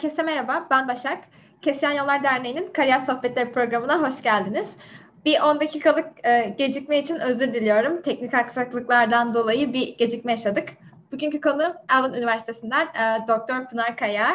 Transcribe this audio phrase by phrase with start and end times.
[0.00, 1.18] Herkese merhaba, ben Başak.
[1.62, 4.76] Kesyan Yollar Derneği'nin Kariyer Sohbetleri programına hoş geldiniz.
[5.24, 8.02] Bir 10 dakikalık e, gecikme için özür diliyorum.
[8.02, 10.68] Teknik aksaklıklardan dolayı bir gecikme yaşadık.
[11.12, 14.30] Bugünkü konuğum Allen Üniversitesi'nden e, Doktor Pınar Kaya.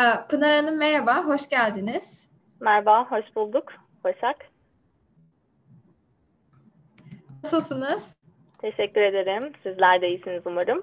[0.00, 2.30] E, Pınar Hanım merhaba, hoş geldiniz.
[2.60, 3.72] Merhaba, hoş bulduk.
[4.04, 4.36] Başak.
[7.44, 8.16] Nasılsınız?
[8.60, 9.52] Teşekkür ederim.
[9.62, 10.82] Sizler de iyisiniz umarım.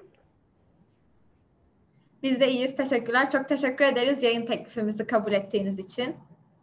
[2.22, 2.76] Biz de iyiyiz.
[2.76, 3.30] Teşekkürler.
[3.30, 6.16] Çok teşekkür ederiz yayın teklifimizi kabul ettiğiniz için.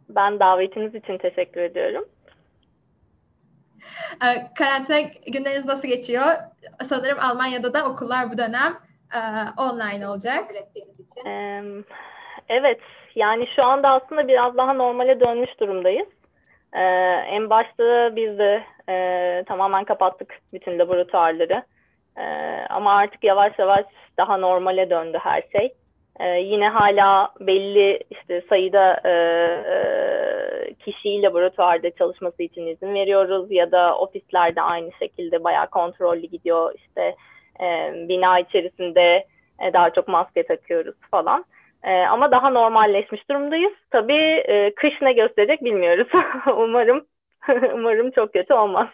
[0.08, 2.04] Ben davetiniz için teşekkür ediyorum.
[4.24, 6.26] Ee, karantina günleriniz nasıl geçiyor?
[6.86, 8.78] Sanırım Almanya'da da okullar bu dönem
[9.14, 9.20] e,
[9.60, 10.44] online olacak.
[12.48, 12.80] Evet,
[13.14, 16.08] yani şu anda aslında biraz daha normale dönmüş durumdayız.
[16.72, 16.80] Ee,
[17.30, 21.62] en başta biz de e, tamamen kapattık bütün laboratuvarları.
[22.16, 23.84] Ee, ama artık yavaş yavaş
[24.18, 25.74] daha normale döndü her şey.
[26.20, 33.72] Ee, yine hala belli işte sayıda e, e, kişiyi laboratuvarda çalışması için izin veriyoruz ya
[33.72, 37.14] da ofislerde aynı şekilde bayağı kontrollü gidiyor işte
[37.60, 39.26] e, bina içerisinde
[39.60, 41.44] e, daha çok maske takıyoruz falan.
[41.84, 43.72] E, ama daha normalleşmiş durumdayız.
[43.90, 46.08] Tabii e, kış ne gösterecek bilmiyoruz.
[46.56, 47.06] umarım
[47.74, 48.88] umarım çok kötü olmaz.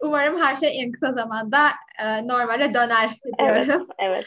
[0.00, 1.58] Umarım her şey en kısa zamanda
[2.02, 3.68] e, normale döner diyorum.
[3.68, 4.24] Evet, evet.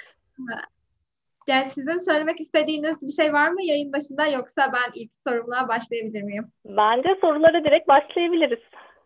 [1.48, 6.22] Yani sizin söylemek istediğiniz bir şey var mı yayın başında yoksa ben ilk sorumla başlayabilir
[6.22, 6.52] miyim?
[6.66, 8.60] Bence sorulara direkt başlayabiliriz.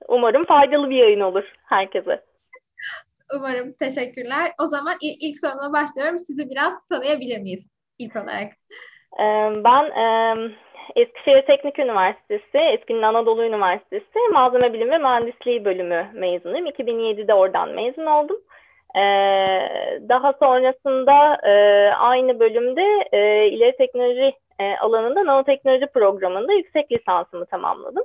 [0.08, 2.24] Umarım faydalı bir yayın olur herkese.
[3.36, 3.74] Umarım.
[3.74, 4.52] Teşekkürler.
[4.62, 6.20] O zaman ilk, ilk sorumla başlıyorum.
[6.20, 7.70] Sizi biraz tanıyabilir miyiz
[8.00, 8.54] ilk olarak?
[9.64, 10.52] Ben
[10.96, 16.68] Eskişehir Teknik Üniversitesi, Eskinin Anadolu Üniversitesi Malzeme Bilimi ve Mühendisliği bölümü mezunuyum.
[16.68, 18.38] 2007'de oradan mezun oldum.
[20.10, 21.14] Daha sonrasında
[22.00, 23.10] aynı bölümde
[23.48, 24.34] ileri teknoloji
[24.80, 28.04] alanında nanoteknoloji programında yüksek lisansımı tamamladım.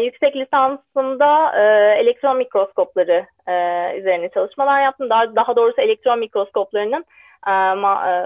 [0.00, 1.52] yüksek lisansımda
[1.96, 3.26] elektron mikroskopları
[3.98, 5.10] üzerine çalışmalar yaptım.
[5.10, 7.04] Daha, daha doğrusu elektron mikroskoplarının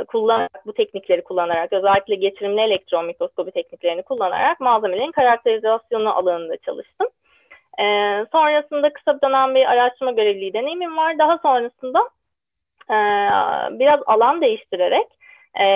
[0.09, 7.09] kullanarak bu teknikleri kullanarak özellikle geçirimli elektron mikroskobi tekniklerini kullanarak malzemelerin karakterizasyonu alanında çalıştım.
[7.79, 7.85] E,
[8.33, 11.19] sonrasında kısa bir dönem bir araştırma görevliliği deneyimim var.
[11.19, 12.01] Daha sonrasında
[12.91, 12.97] e,
[13.79, 15.07] biraz alan değiştirerek
[15.61, 15.67] e,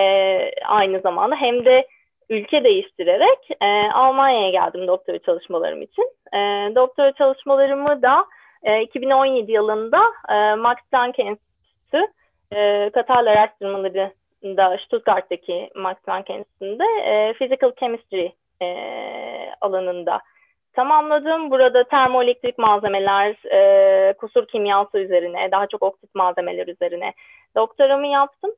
[0.65, 1.87] aynı zamanda hem de
[2.29, 6.09] ülke değiştirerek e, Almanya'ya geldim doktora çalışmalarım için.
[6.33, 6.37] E,
[6.75, 8.25] doktora çalışmalarımı da
[8.63, 12.07] e, 2017 yılında e, Max Planck Enstitüsü
[12.51, 18.29] e, Katarlı araştırmalarında Stuttgart'taki Max Planck Enstitüsü'nde e, Physical Chemistry
[18.61, 18.67] e,
[19.61, 20.21] alanında
[20.73, 21.51] tamamladım.
[21.51, 27.13] Burada termoelektrik malzemeler, e, kusur kimyası üzerine, daha çok oksit malzemeler üzerine
[27.55, 28.51] doktoramı yaptım.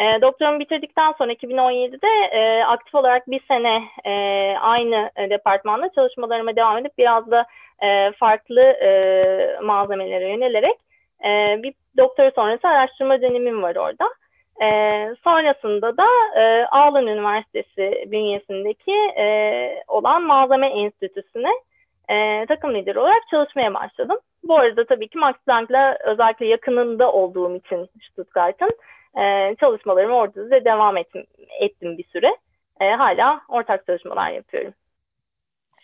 [0.00, 4.12] E, doktoramı bitirdikten sonra 2017'de e, aktif olarak bir sene e,
[4.58, 7.46] aynı departmanda çalışmalarıma devam edip biraz da
[7.82, 10.76] e, farklı e, malzemelere yönelerek
[11.24, 14.08] e, bir doktora sonrası araştırma dönemim var orada.
[14.62, 14.66] E,
[15.24, 16.06] sonrasında da
[16.40, 19.24] e, Ağlan Üniversitesi bünyesindeki e,
[19.88, 21.52] olan Malzeme Enstitüsü'ne
[22.08, 24.18] e, takım lideri olarak çalışmaya başladım.
[24.42, 28.70] Bu arada tabii ki Max Planck'la özellikle yakınında olduğum için Stuttgart'ın
[29.20, 31.24] e, çalışmalarımı orada da devam ettim,
[31.60, 32.36] ettim bir süre.
[32.80, 34.74] E, hala ortak çalışmalar yapıyorum.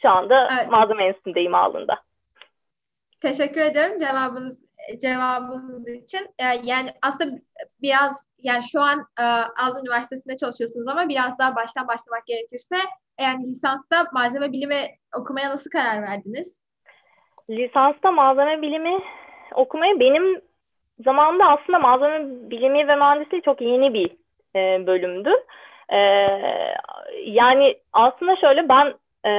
[0.02, 0.70] Şu anda evet.
[0.70, 2.00] malzeme enstitüsündeyim Ağlan'da.
[3.20, 4.63] Teşekkür ediyorum cevabınız
[5.02, 6.28] cevabınız için.
[6.38, 7.38] E, yani aslında
[7.82, 9.24] biraz yani şu an e,
[9.82, 12.76] Üniversitesi'nde çalışıyorsunuz ama biraz daha baştan başlamak gerekirse
[13.20, 14.76] yani lisansta malzeme bilimi
[15.16, 16.60] okumaya nasıl karar verdiniz?
[17.50, 19.02] Lisansta malzeme bilimi
[19.54, 20.40] okumaya benim
[21.04, 24.10] zamanında aslında malzeme bilimi ve mühendisliği çok yeni bir
[24.56, 25.30] e, bölümdü.
[25.88, 25.98] E,
[27.24, 28.94] yani aslında şöyle ben
[29.26, 29.32] e,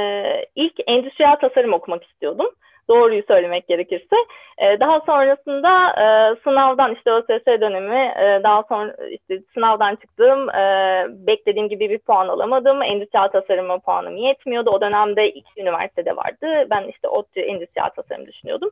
[0.56, 2.56] ilk endüstriyel tasarım okumak istiyordum
[2.90, 4.16] doğruyu söylemek gerekirse.
[4.58, 10.50] E, daha sonrasında e, sınavdan işte ÖSS dönemi e, daha sonra işte sınavdan çıktım.
[10.50, 12.82] E, beklediğim gibi bir puan alamadım.
[12.82, 14.70] Endüstriyel tasarıma puanım yetmiyordu.
[14.70, 16.68] O dönemde iki üniversitede vardı.
[16.70, 18.72] Ben işte ODTÜ endüstriyel tasarım düşünüyordum.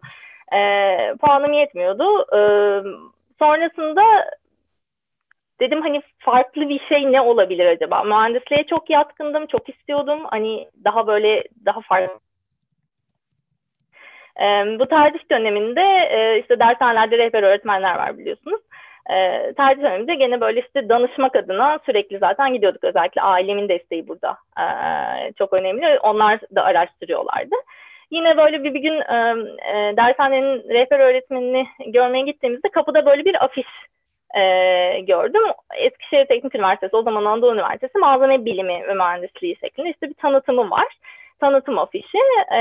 [0.53, 0.59] E,
[1.21, 2.21] puanım yetmiyordu.
[2.21, 2.39] E,
[3.39, 4.03] sonrasında
[5.59, 8.03] dedim hani farklı bir şey ne olabilir acaba?
[8.03, 10.19] Mühendisliğe çok yatkındım, çok istiyordum.
[10.25, 12.19] Hani daha böyle daha farklı
[14.41, 18.61] e, bu tercih döneminde e, işte dershanelerde rehber öğretmenler var biliyorsunuz.
[19.09, 22.83] E, tercih döneminde gene böyle işte danışmak adına sürekli zaten gidiyorduk.
[22.83, 24.65] Özellikle ailemin desteği burada e,
[25.33, 25.99] çok önemli.
[25.99, 27.55] Onlar da araştırıyorlardı.
[28.11, 29.35] Yine böyle bir, bir gün e,
[29.73, 33.67] e, dershanenin rehber öğretmenini görmeye gittiğimizde kapıda böyle bir afiş
[34.35, 34.41] e,
[34.99, 35.41] gördüm.
[35.75, 40.69] Eskişehir Teknik Üniversitesi, o zaman Anadolu Üniversitesi Malzeme Bilimi ve Mühendisliği şeklinde işte bir tanıtımı
[40.69, 40.87] var.
[41.43, 42.17] Tanıtım afişi.
[42.55, 42.59] E,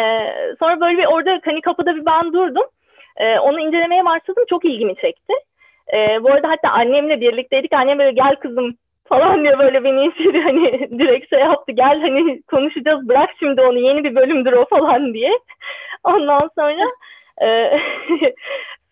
[0.59, 2.65] sonra böyle bir orada hani kapıda bir ben durdum.
[3.17, 4.45] E, onu incelemeye başladım.
[4.51, 5.33] Çok ilgimi çekti.
[5.93, 7.73] E, bu arada hatta annemle birlikteydik.
[7.73, 11.73] Annem böyle gel kızım falan diye böyle beni içeri hani direkt şey yaptı.
[11.73, 15.31] Gel hani konuşacağız bırak şimdi onu yeni bir bölümdür o falan diye.
[16.05, 16.85] Ondan sonra
[17.43, 17.47] e,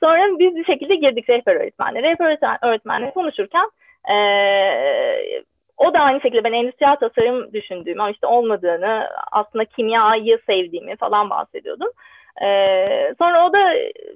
[0.03, 2.03] sonra biz bir şekilde girdik rehber öğretmenle.
[2.03, 3.71] Rehber öğretmenle konuşurken
[4.11, 4.17] e,
[5.81, 11.31] o da aynı şekilde ben endüstriyel tasarım düşündüğümü ama işte olmadığını aslında kimyayı sevdiğimi falan
[11.31, 11.88] bahsediyordum.
[12.43, 13.59] Ee, sonra o da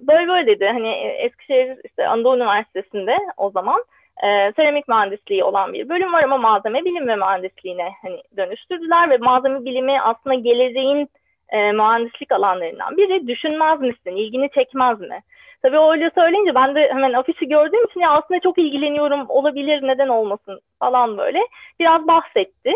[0.00, 3.84] böyle böyle dedi hani Eskişehir işte Anadolu Üniversitesi'nde o zaman
[4.22, 9.16] e, seramik mühendisliği olan bir bölüm var ama malzeme bilim ve mühendisliğine hani dönüştürdüler ve
[9.16, 11.08] malzeme bilimi aslında geleceğin
[11.48, 13.26] e, mühendislik alanlarından biri.
[13.26, 14.16] Düşünmez misin?
[14.16, 15.20] İlgini çekmez mi?
[15.64, 20.08] Tabii öyle söyleyince ben de hemen afişi gördüğüm için ya aslında çok ilgileniyorum olabilir neden
[20.08, 21.38] olmasın falan böyle
[21.80, 22.72] biraz bahsetti.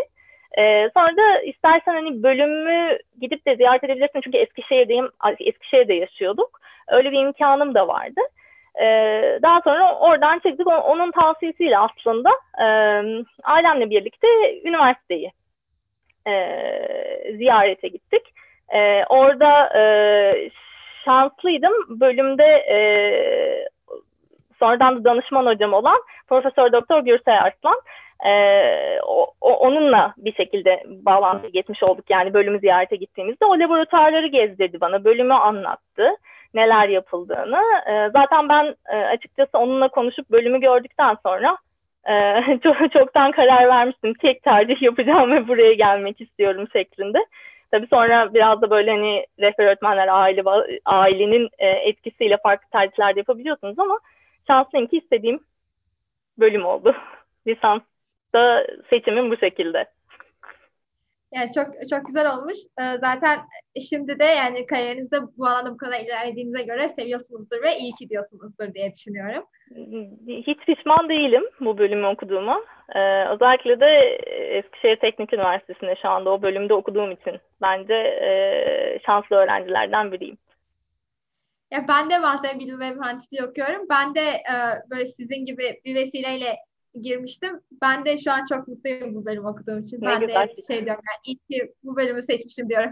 [0.58, 6.60] Ee, sonra da istersen hani bölümü gidip de ziyaret edebilirsin çünkü Eskişehir'deyim, Eskişehir'de yaşıyorduk.
[6.88, 8.20] Öyle bir imkanım da vardı.
[8.80, 10.66] Ee, daha sonra oradan çıktık.
[10.66, 12.66] Onun tavsiyesiyle aslında e,
[13.44, 14.28] ailemle birlikte
[14.64, 15.32] üniversiteyi
[16.26, 16.32] e,
[17.36, 18.22] ziyarete gittik.
[18.74, 20.50] E, orada e,
[21.08, 22.00] şanslıydım.
[22.00, 22.78] Bölümde e,
[24.58, 27.80] sonradan da danışman hocam olan Profesör Doktor Gürsel Arslan.
[28.26, 34.26] Ee, o, o, onunla bir şekilde bağlantı geçmiş olduk yani bölümü ziyarete gittiğimizde o laboratuvarları
[34.26, 36.08] gezdirdi bana bölümü anlattı
[36.54, 37.62] neler yapıldığını.
[37.86, 41.56] E, zaten ben e, açıkçası onunla konuşup bölümü gördükten sonra
[42.08, 44.14] e, çok, çoktan karar vermiştim.
[44.14, 47.18] Tek tercih yapacağım ve buraya gelmek istiyorum şeklinde.
[47.70, 50.42] Tabii sonra biraz da böyle hani rehber öğretmenler aile
[50.84, 54.00] ailenin e, etkisiyle farklı tercihler de yapabiliyorsunuz ama
[54.46, 55.40] şanslıyım ki istediğim
[56.38, 56.96] bölüm oldu.
[57.46, 59.86] Lisansta seçimim bu şekilde.
[61.32, 62.58] Yani çok çok güzel olmuş.
[62.80, 63.38] Ee, zaten
[63.90, 68.74] şimdi de yani kariyerinizde bu alanda bu kadar ilerlediğinize göre seviyorsunuzdur ve iyi ki diyorsunuzdur
[68.74, 69.44] diye düşünüyorum.
[70.26, 72.60] Hiç pişman değilim bu bölümü okuduğuma.
[72.94, 73.86] Ee, özellikle de
[74.58, 80.38] Eskişehir Teknik Üniversitesi'nde şu anda o bölümde okuduğum için bence e, şanslı öğrencilerden biriyim.
[81.70, 83.86] Ya ben de malzeme bilimi ve mühendisliği okuyorum.
[83.90, 84.54] Ben de e,
[84.90, 86.56] böyle sizin gibi bir vesileyle
[87.02, 87.60] girmiştim.
[87.82, 90.00] Ben de şu an çok mutluyum bu bölüm okuduğum için.
[90.00, 90.48] Ne ben güzel.
[90.48, 92.90] de şey diyorum yani iyi ki bu bölümü seçmişim diyorum.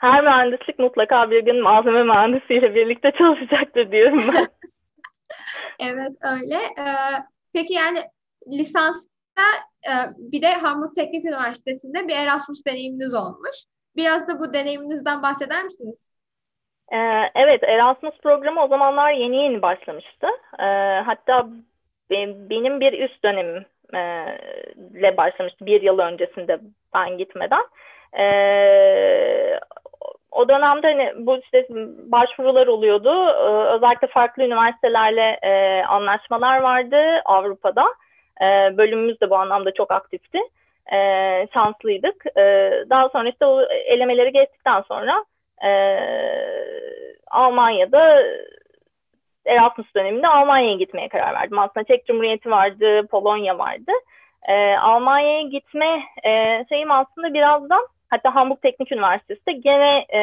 [0.00, 4.48] Her mühendislik mutlaka bir gün malzeme mühendisiyle birlikte çalışacaktır diyorum ben.
[5.78, 6.56] evet öyle.
[6.56, 7.98] Ee, peki yani
[8.52, 9.42] lisansta
[9.88, 13.56] e, bir de Hamburg Teknik Üniversitesi'nde bir Erasmus deneyiminiz olmuş.
[13.96, 15.96] Biraz da bu deneyiminizden bahseder misiniz?
[16.92, 20.26] Ee, evet, Erasmus programı o zamanlar yeni yeni başlamıştı.
[20.58, 20.64] Ee,
[21.06, 21.48] hatta
[22.50, 26.58] benim bir üst dönemimle e, başlamıştı bir yıl öncesinde
[26.94, 27.62] ben gitmeden.
[28.18, 28.24] E,
[30.32, 31.66] o dönemde hani bu işte
[32.06, 33.28] başvurular oluyordu.
[33.28, 37.84] E, özellikle farklı üniversitelerle e, anlaşmalar vardı Avrupa'da.
[38.40, 40.38] E, bölümümüz de bu anlamda çok aktifti.
[40.92, 40.98] E,
[41.54, 42.26] şanslıydık.
[42.36, 45.24] E, daha sonra işte o elemeleri geçtikten sonra
[45.64, 45.70] e,
[47.30, 48.22] Almanya'da
[49.46, 51.58] Erasmus döneminde Almanya'ya gitmeye karar verdim.
[51.58, 53.92] Aslında Çek Cumhuriyeti vardı, Polonya vardı.
[54.48, 60.18] E, Almanya'ya gitme e, şeyim aslında birazdan hatta Hamburg Teknik Üniversitesi'de gene e,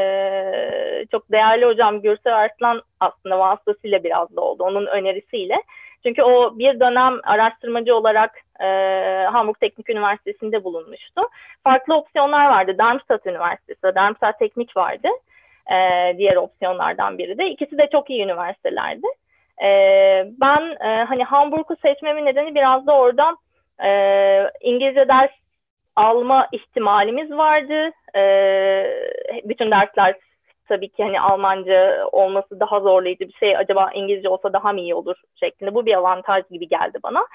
[0.00, 4.64] e, çok değerli hocam Gürsel Arslan aslında vasıtasıyla biraz da oldu.
[4.64, 5.62] Onun önerisiyle.
[6.02, 8.66] Çünkü o bir dönem araştırmacı olarak e,
[9.32, 11.22] Hamburg Teknik Üniversitesi'nde bulunmuştu.
[11.64, 12.78] Farklı opsiyonlar vardı.
[12.78, 15.08] Darmstadt Üniversitesi, Darmstadt Teknik vardı
[15.72, 17.50] e, diğer opsiyonlardan biri de.
[17.50, 19.06] İkisi de çok iyi üniversitelerdi.
[19.62, 19.68] E,
[20.40, 23.36] ben e, hani Hamburg'u seçmemin nedeni biraz da oradan
[23.84, 23.90] e,
[24.60, 25.30] İngilizce ders
[25.96, 27.90] alma ihtimalimiz vardı.
[28.16, 28.22] E,
[29.44, 30.14] bütün dersler
[30.68, 33.56] tabii ki hani Almanca olması daha zorlayıcı bir şey.
[33.56, 35.74] Acaba İngilizce olsa daha mı iyi olur şeklinde.
[35.74, 37.26] Bu bir avantaj gibi geldi bana.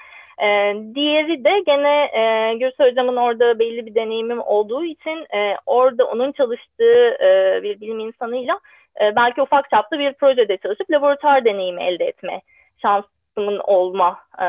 [0.42, 6.04] E, diğeri de gene e, Gürsel Hocam'ın orada belli bir deneyimim olduğu için e, orada
[6.04, 8.60] onun çalıştığı e, bir bilim insanıyla
[9.00, 12.40] e, belki ufak çaplı bir projede çalışıp laboratuvar deneyimi elde etme
[12.82, 14.46] şansımın olma e,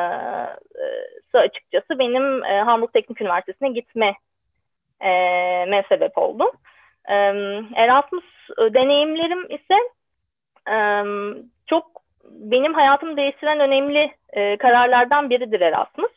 [1.38, 4.14] açıkçası benim e, Hamburg Teknik Üniversitesi'ne gitme
[5.02, 6.52] e, sebep oldu.
[7.10, 7.14] E,
[7.76, 8.26] Erasmus
[8.60, 9.76] deneyimlerim ise
[10.70, 10.78] e,
[11.68, 16.12] çok benim hayatımı değiştiren önemli e, kararlardan biridir Erasmus.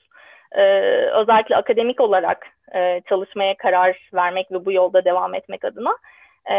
[0.52, 0.62] E,
[1.10, 5.96] özellikle akademik olarak e, çalışmaya karar vermek ve bu yolda devam etmek adına.
[6.50, 6.56] E,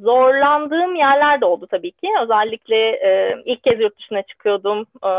[0.00, 2.08] zorlandığım yerler de oldu tabii ki.
[2.22, 4.86] Özellikle e, ilk kez yurt dışına çıkıyordum.
[5.04, 5.12] E,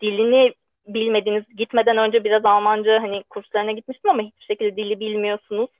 [0.00, 0.54] dilini
[0.86, 5.70] bilmediğiniz, gitmeden önce biraz Almanca hani kurslarına gitmiştim ama hiçbir şekilde dili bilmiyorsunuz.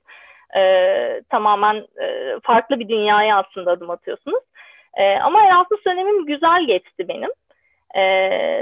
[0.57, 4.43] E, tamamen e, farklı bir dünyaya aslında adım atıyorsunuz.
[4.93, 7.29] E, ama Erasmus dönemim güzel geçti benim.
[7.95, 8.01] E,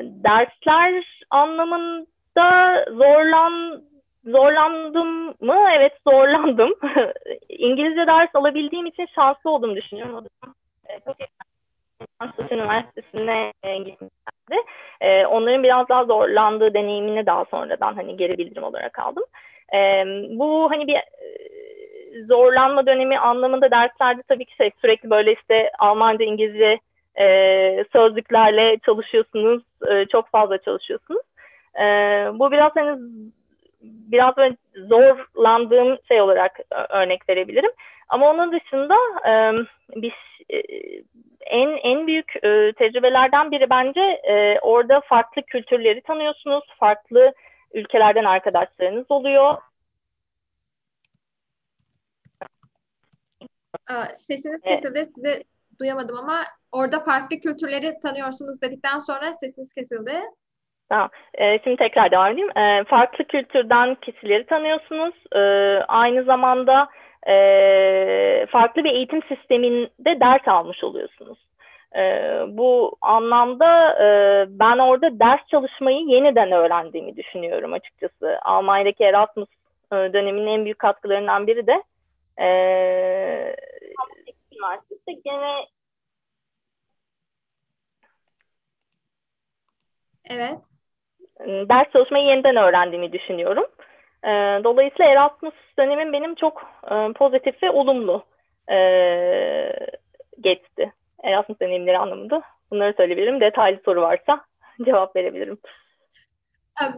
[0.03, 3.83] dersler anlamında zorlan
[4.25, 5.67] zorlandım mı?
[5.77, 6.73] Evet zorlandım.
[7.49, 10.25] İngilizce ders alabildiğim için şanslı olduğumu düşünüyorum.
[11.05, 11.17] Çok
[12.19, 14.67] Kansas Üniversitesi'ne e, gitmişlerdi.
[15.01, 19.23] E, onların biraz daha zorlandığı deneyimini daha sonradan hani geri bildirim olarak aldım.
[19.73, 19.77] E,
[20.29, 21.03] bu hani bir e,
[22.25, 26.79] zorlanma dönemi anlamında derslerde tabii ki şey, sürekli böyle işte Almanca, İngilizce
[27.19, 27.25] e,
[27.93, 31.21] sözlüklerle çalışıyorsunuz, e, çok fazla çalışıyorsunuz.
[31.79, 31.83] E,
[32.33, 32.97] bu biraz hani
[33.81, 36.59] biraz böyle zorlandığım şey olarak
[36.89, 37.71] örnek verebilirim.
[38.09, 38.95] Ama onun dışında
[39.29, 39.53] e,
[39.95, 40.11] biz
[40.49, 40.61] e,
[41.45, 47.33] en en büyük e, tecrübelerden biri bence e, orada farklı kültürleri tanıyorsunuz, farklı
[47.73, 49.55] ülkelerden arkadaşlarınız oluyor.
[54.17, 55.43] Sesiniz kesildi, sizi
[55.79, 60.13] duyamadım ama orada farklı kültürleri tanıyorsunuz dedikten sonra sesiniz kesildi.
[60.89, 61.09] Tamam.
[61.33, 62.57] E, şimdi tekrar devam edeyim.
[62.57, 65.15] E, farklı kültürden kişileri tanıyorsunuz.
[65.35, 65.39] E,
[65.87, 66.87] aynı zamanda
[67.27, 71.37] e, farklı bir eğitim sisteminde ders almış oluyorsunuz.
[71.95, 72.01] E,
[72.47, 74.07] bu anlamda e,
[74.49, 78.39] ben orada ders çalışmayı yeniden öğrendiğimi düşünüyorum açıkçası.
[78.41, 79.49] Almanya'daki Erasmus
[79.91, 81.83] e, döneminin en büyük katkılarından biri de
[82.39, 82.47] e,
[84.51, 85.67] Üniversitesi gene
[90.29, 90.57] Evet.
[91.69, 93.65] Ders çalışmayı yeniden öğrendiğimi düşünüyorum.
[94.23, 94.29] E,
[94.63, 98.23] dolayısıyla Erasmus dönemim benim çok e, pozitif ve olumlu
[98.71, 98.75] e,
[100.41, 100.93] geçti.
[101.23, 102.41] Erasmus deneyimleri anlamında.
[102.71, 103.41] Bunları söyleyebilirim.
[103.41, 104.45] Detaylı soru varsa
[104.85, 105.57] cevap verebilirim.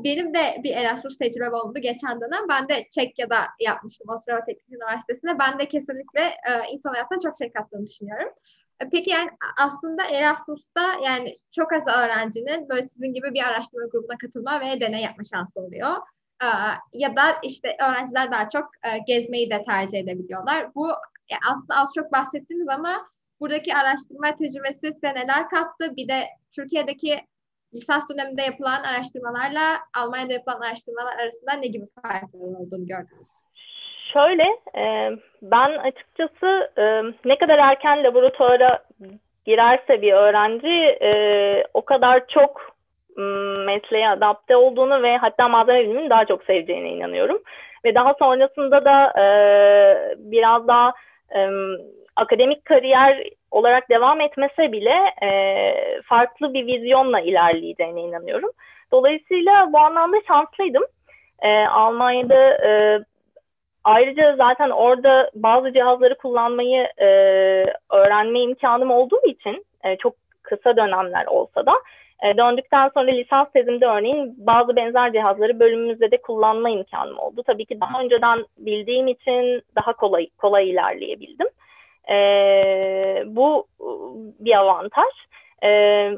[0.03, 2.43] Benim de bir Erasmus tecrübem oldu geçen dönem.
[2.50, 5.39] Ben de Çekya'da yapmıştım Ostrava Teknik Üniversitesi'nde.
[5.39, 8.29] Ben de kesinlikle e, insan hayatına çok şey kattığını düşünüyorum.
[8.79, 14.17] E, peki yani aslında Erasmus'ta yani çok az öğrencinin böyle sizin gibi bir araştırma grubuna
[14.17, 15.95] katılma ve deney yapma şansı oluyor.
[16.43, 16.48] Ee,
[16.93, 20.75] ya da işte öğrenciler daha çok e, gezmeyi de tercih edebiliyorlar.
[20.75, 20.89] Bu
[21.51, 23.07] aslında az çok bahsettiniz ama
[23.39, 25.95] buradaki araştırma tecrübesi size neler kattı?
[25.95, 27.19] Bir de Türkiye'deki
[27.73, 33.29] lisans döneminde yapılan araştırmalarla Almanya'da yapılan araştırmalar arasında ne gibi farklar olduğunu gördünüz?
[34.13, 34.43] Şöyle,
[34.75, 35.11] e,
[35.41, 38.83] ben açıkçası e, ne kadar erken laboratuvara
[39.45, 40.99] girerse bir öğrenci
[41.73, 42.79] o kadar çok
[43.65, 47.41] mesleğe adapte olduğunu ve hatta malzeme bilimini daha çok seveceğine inanıyorum.
[47.85, 49.25] Ve daha sonrasında da e,
[50.17, 50.93] biraz daha
[51.35, 51.49] e,
[52.19, 55.31] akademik kariyer olarak devam etmese bile e,
[56.05, 58.49] farklı bir vizyonla ilerleyeceğine inanıyorum.
[58.91, 60.83] Dolayısıyla bu anlamda şanslıydım.
[61.41, 62.99] E, Almanya'da e,
[63.83, 67.05] ayrıca zaten orada bazı cihazları kullanmayı e,
[67.91, 71.73] öğrenme imkanım olduğu için e, çok kısa dönemler olsa da
[72.23, 77.43] e, döndükten sonra lisans tezimde örneğin bazı benzer cihazları bölümümüzde de kullanma imkanım oldu.
[77.47, 81.47] Tabii ki daha önceden bildiğim için daha kolay kolay ilerleyebildim.
[82.10, 82.16] E,
[83.25, 83.68] bu
[84.39, 85.13] bir avantaj.
[85.63, 85.70] E,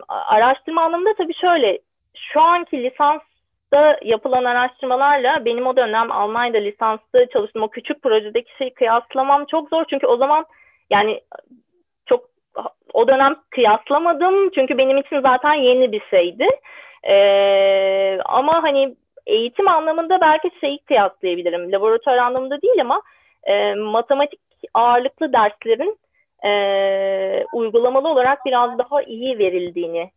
[0.07, 1.79] araştırma anlamında tabii şöyle,
[2.15, 8.73] şu anki lisansta yapılan araştırmalarla benim o dönem Almanya'da lisansta çalıştığım o küçük projedeki şeyi
[8.73, 9.85] kıyaslamam çok zor.
[9.89, 10.45] Çünkü o zaman
[10.89, 11.21] yani
[12.93, 16.47] o dönem kıyaslamadım çünkü benim için zaten yeni bir şeydi.
[17.03, 18.95] Ee, ama hani
[19.25, 21.71] eğitim anlamında belki şeyi kıyaslayabilirim.
[21.71, 23.01] Laboratuvar anlamında değil ama
[23.43, 24.39] e, matematik
[24.73, 25.99] ağırlıklı derslerin
[26.45, 26.51] e,
[27.53, 30.11] uygulamalı olarak biraz daha iyi verildiğini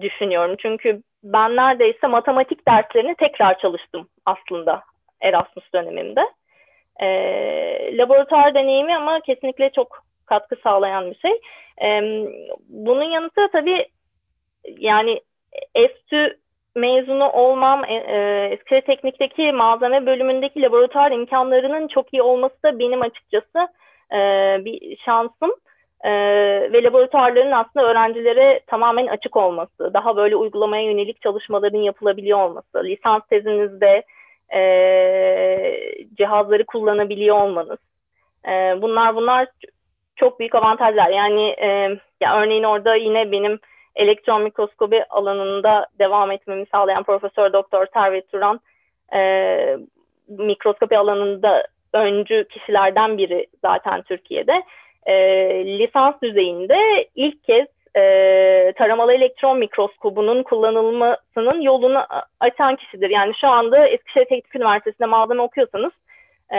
[0.00, 0.56] düşünüyorum.
[0.58, 4.82] Çünkü ben neredeyse matematik derslerini tekrar çalıştım aslında
[5.20, 6.20] Erasmus dönemimde.
[7.00, 7.08] E,
[7.98, 11.40] laboratuvar deneyimi ama kesinlikle çok katkı sağlayan bir şey.
[11.82, 12.00] E,
[12.68, 13.86] bunun yanı sıra tabii
[14.78, 15.20] yani
[15.74, 16.38] ESTÜ
[16.76, 17.94] mezunu olmam, e,
[18.70, 23.68] e, Teknik'teki malzeme bölümündeki laboratuvar imkanlarının çok iyi olması da benim açıkçası
[24.12, 24.18] e,
[24.64, 25.50] bir şansım.
[26.00, 26.10] E,
[26.72, 33.22] ve laboratuvarların aslında öğrencilere tamamen açık olması, daha böyle uygulamaya yönelik çalışmaların yapılabiliyor olması, lisans
[33.30, 34.02] tezinizde
[36.14, 37.78] cihazları kullanabiliyor olmanız.
[38.82, 39.48] Bunlar bunlar
[40.16, 41.10] çok büyük avantajlar.
[41.10, 41.56] Yani
[42.20, 43.58] ya örneğin orada yine benim
[43.96, 48.60] elektron mikroskobi alanında devam etmemi sağlayan Profesör Doktor Servet Turan
[49.14, 49.78] e,
[50.28, 54.62] mikroskopi alanında öncü kişilerden biri zaten Türkiye'de.
[55.06, 55.14] E,
[55.78, 62.06] lisans düzeyinde ilk kez e, taramalı elektron mikroskobunun kullanılmasının yolunu
[62.40, 63.10] açan kişidir.
[63.10, 65.92] Yani şu anda Eskişehir Teknik Üniversitesi'nde malzeme okuyorsanız
[66.52, 66.58] e,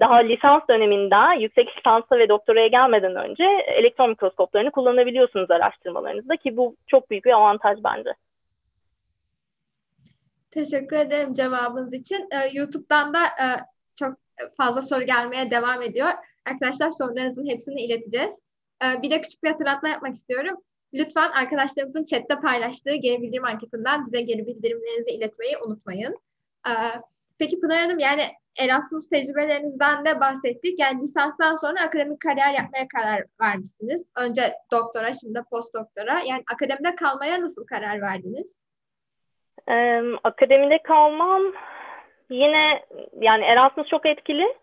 [0.00, 6.76] daha lisans döneminde yüksek lisansa ve doktoraya gelmeden önce elektron mikroskoplarını kullanabiliyorsunuz araştırmalarınızda ki bu
[6.86, 8.14] çok büyük bir avantaj bence.
[10.50, 12.28] Teşekkür ederim cevabınız için.
[12.32, 13.46] Ee, YouTube'dan da e,
[13.96, 14.14] çok
[14.56, 16.08] fazla soru gelmeye devam ediyor.
[16.46, 18.42] Arkadaşlar sorularınızın hepsini ileteceğiz.
[18.82, 20.56] Ee, bir de küçük bir hatırlatma yapmak istiyorum.
[20.94, 26.14] Lütfen arkadaşlarımızın chatte paylaştığı geri bildirim anketinden bize geri bildirimlerinizi iletmeyi unutmayın.
[26.68, 26.72] Ee,
[27.38, 28.22] peki Pınar Hanım yani
[28.58, 30.80] Erasmus tecrübelerinizden de bahsettik.
[30.80, 34.06] Yani lisanstan sonra akademik kariyer yapmaya karar vermişsiniz.
[34.16, 36.12] Önce doktora, şimdi post doktora.
[36.28, 38.66] Yani akademide kalmaya nasıl karar verdiniz?
[39.68, 41.42] Ee, akademide kalmam
[42.30, 42.84] yine
[43.20, 44.54] yani Erasmus çok etkili.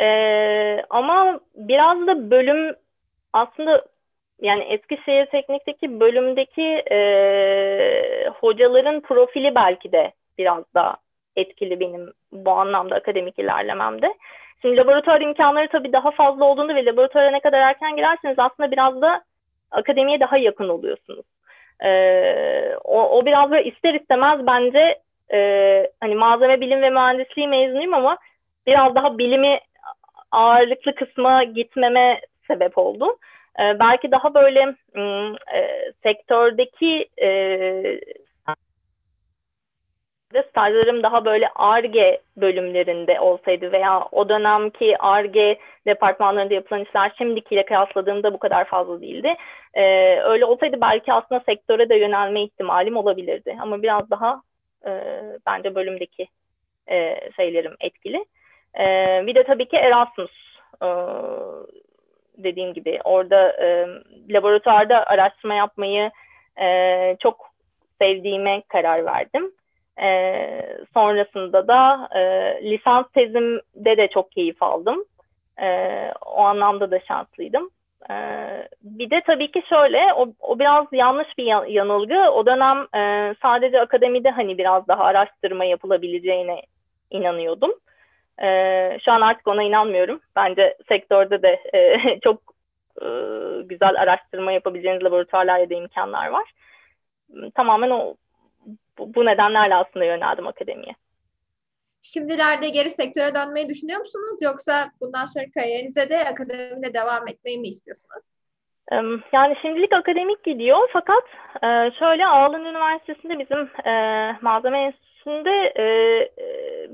[0.00, 2.76] Ee, ama biraz da bölüm
[3.32, 3.84] aslında
[4.40, 6.98] yani Eskişehir Teknik'teki bölümdeki e,
[8.40, 10.96] hocaların profili belki de biraz da
[11.36, 14.14] etkili benim bu anlamda akademik ilerlememde.
[14.62, 19.02] Şimdi laboratuvar imkanları tabii daha fazla olduğunda ve laboratuvara ne kadar erken girerseniz aslında biraz
[19.02, 19.24] da
[19.70, 21.26] akademiye daha yakın oluyorsunuz.
[21.84, 24.98] Ee, o, o biraz böyle ister istemez bence
[25.32, 28.16] e, hani malzeme bilim ve mühendisliği mezunuyum ama
[28.66, 29.58] biraz daha bilimi
[30.30, 33.16] ağırlıklı kısma gitmeme sebep oldu.
[33.60, 34.74] Ee, belki daha böyle
[35.54, 37.28] e, sektördeki e,
[40.50, 48.32] stajlarım daha böyle ARGE bölümlerinde olsaydı veya o dönemki ARGE departmanlarında yapılan işler şimdikiyle kıyasladığımda
[48.32, 49.34] bu kadar fazla değildi.
[49.74, 53.56] Ee, öyle olsaydı belki aslında sektöre de yönelme ihtimalim olabilirdi.
[53.60, 54.42] Ama biraz daha
[54.86, 54.90] e,
[55.46, 56.28] bence bölümdeki
[56.90, 58.24] e, şeylerim etkili.
[58.78, 58.86] E,
[59.26, 60.30] bir de tabii ki Erasmus
[60.82, 60.88] e,
[62.38, 63.86] dediğim gibi orada e,
[64.30, 66.10] laboratuvarda araştırma yapmayı
[66.60, 67.52] e, çok
[68.00, 69.52] sevdiğime karar verdim.
[70.02, 72.20] E, sonrasında da e,
[72.70, 75.04] lisans tezimde de çok keyif aldım.
[75.62, 75.68] E,
[76.26, 77.70] o anlamda da şanslıydım.
[78.10, 78.14] E,
[78.82, 82.30] bir de tabii ki şöyle, o, o biraz yanlış bir yanılgı.
[82.30, 86.62] O dönem e, sadece akademide hani biraz daha araştırma yapılabileceğine
[87.10, 87.72] inanıyordum.
[88.42, 88.48] E,
[89.04, 90.20] şu an artık ona inanmıyorum.
[90.36, 92.42] Bence sektörde de e, çok
[93.02, 93.06] e,
[93.64, 96.52] güzel araştırma yapabileceğiniz laboratuvarlar ya da imkanlar var.
[97.54, 98.14] Tamamen o
[98.98, 100.94] bu, bu nedenlerle aslında yöneldim akademiye.
[102.02, 104.38] Şimdilerde geri sektöre dönmeyi düşünüyor musunuz?
[104.40, 108.22] Yoksa bundan sonra kariyerinize de akademide devam etmeyi mi istiyorsunuz?
[109.32, 111.24] Yani şimdilik akademik gidiyor fakat
[111.62, 113.92] e, şöyle Ağlan Üniversitesi'nde bizim e,
[114.42, 115.86] malzeme enstitüsünde e,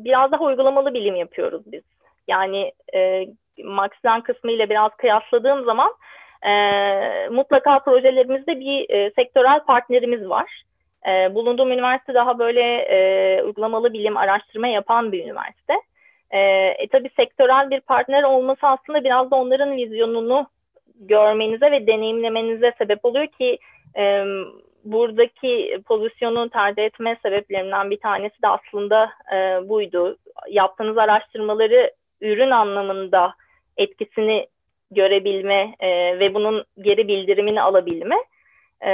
[0.05, 1.83] biraz daha uygulamalı bilim yapıyoruz biz.
[2.29, 2.73] Yani
[3.65, 5.95] Max Planck kısmı ile biraz kıyasladığım zaman
[7.31, 10.63] mutlaka projelerimizde bir sektörel partnerimiz var.
[11.07, 15.75] E, bulunduğum üniversite daha böyle e, uygulamalı bilim araştırma yapan bir üniversite.
[16.31, 16.39] E,
[16.79, 20.47] e, tabii sektörel bir partner olması aslında biraz da onların vizyonunu
[21.01, 23.59] görmenize ve deneyimlemenize sebep oluyor ki
[23.97, 24.25] e,
[24.85, 30.17] buradaki pozisyonu tercih etme sebeplerinden bir tanesi de aslında e, buydu.
[30.51, 33.35] Yaptığınız araştırmaları ürün anlamında
[33.77, 34.47] etkisini
[34.91, 38.17] görebilme e, ve bunun geri bildirimini alabilme.
[38.85, 38.93] E,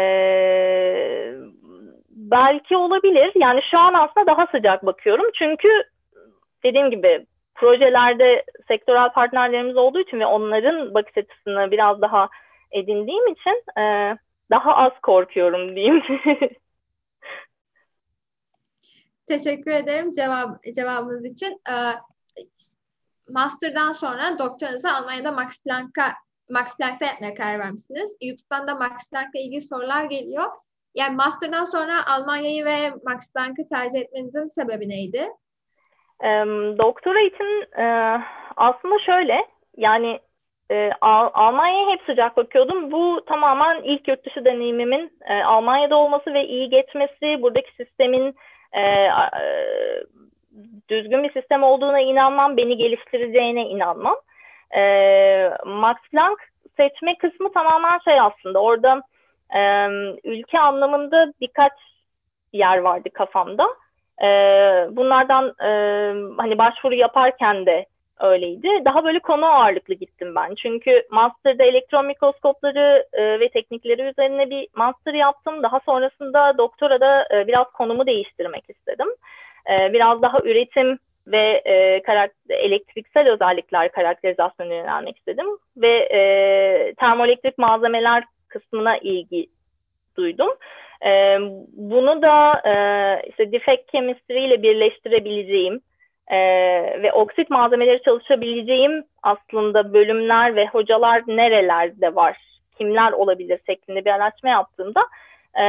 [2.15, 3.33] belki olabilir.
[3.35, 5.27] Yani şu an aslında daha sıcak bakıyorum.
[5.39, 5.69] Çünkü
[6.65, 12.29] dediğim gibi projelerde sektörel partnerlerimiz olduğu için ve onların bakış açısını biraz daha
[12.73, 14.17] edindiğim için e,
[14.51, 16.03] daha az korkuyorum diyeyim.
[19.29, 21.61] Teşekkür ederim cevap cevabınız için.
[21.69, 21.73] Ee,
[23.29, 26.13] master'dan sonra doktoranızı Almanya'da Max Planck'a
[26.51, 28.17] Max Planck'ta yapmaya karar vermişsiniz.
[28.21, 30.51] YouTube'dan da Max Planck'la ilgili sorular geliyor.
[30.95, 35.29] Yani master'dan sonra Almanya'yı ve Max Planck'ı tercih etmenizin sebebi neydi?
[36.25, 36.29] E,
[36.79, 37.85] doktora için e,
[38.57, 40.21] aslında şöyle yani
[40.71, 42.93] e, Al Almanya'ya hep sıcak bakıyordum.
[42.93, 48.35] Bu tamamen ilk yurt dışı deneyimimin e, Almanya'da olması ve iyi geçmesi, buradaki sistemin
[48.73, 49.11] e, e,
[50.89, 54.17] düzgün bir sistem olduğuna inanmam, beni geliştireceğine inanmam.
[54.77, 54.81] E,
[55.67, 56.43] Max Planck
[56.77, 59.03] seçme kısmı tamamen şey aslında orada
[59.57, 59.89] e,
[60.25, 61.73] ülke anlamında birkaç
[62.53, 63.67] yer vardı kafamda.
[64.23, 64.27] E,
[64.97, 65.69] bunlardan e,
[66.37, 67.87] hani başvuru yaparken de
[68.21, 68.69] öyleydi.
[68.85, 70.55] Daha böyle konu ağırlıklı gittim ben.
[70.55, 75.63] Çünkü master'da elektron mikroskopları e, ve teknikleri üzerine bir master yaptım.
[75.63, 79.09] Daha sonrasında doktora da e, biraz konumu değiştirmek istedim.
[79.71, 87.59] E, biraz daha üretim ve e, karakter, elektriksel özellikler karakterizasyonuna yönelmek istedim ve e, termoelektrik
[87.59, 88.25] malzemeler
[88.55, 89.47] kısmına ilgi
[90.17, 90.51] duydum.
[91.07, 91.39] E,
[91.73, 92.75] bunu da e,
[93.29, 95.81] işte defect chemistry ile birleştirebileceğim
[96.29, 96.39] e,
[97.03, 102.37] ve oksit malzemeleri çalışabileceğim aslında bölümler ve hocalar nerelerde var,
[102.79, 105.01] kimler olabilir şeklinde bir araştırma yaptığımda
[105.59, 105.63] e,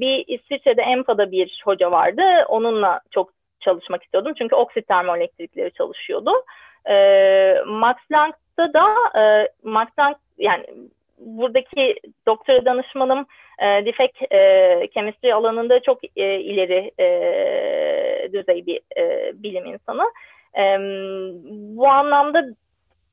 [0.00, 2.22] bir İsviçre'de EMFA'da bir hoca vardı.
[2.48, 4.32] Onunla çok çalışmak istiyordum.
[4.38, 6.30] Çünkü oksit termoelektrikleri çalışıyordu.
[6.90, 6.94] E,
[7.66, 8.86] Max Planck'ta da
[9.20, 10.66] e, Max Planck yani
[11.26, 11.94] buradaki
[12.26, 13.26] doktora danışmanım
[13.58, 20.02] e, difek e, kemistri alanında çok e, ileri e, düzey bir e, bilim insanı.
[20.58, 20.62] E,
[21.76, 22.44] bu anlamda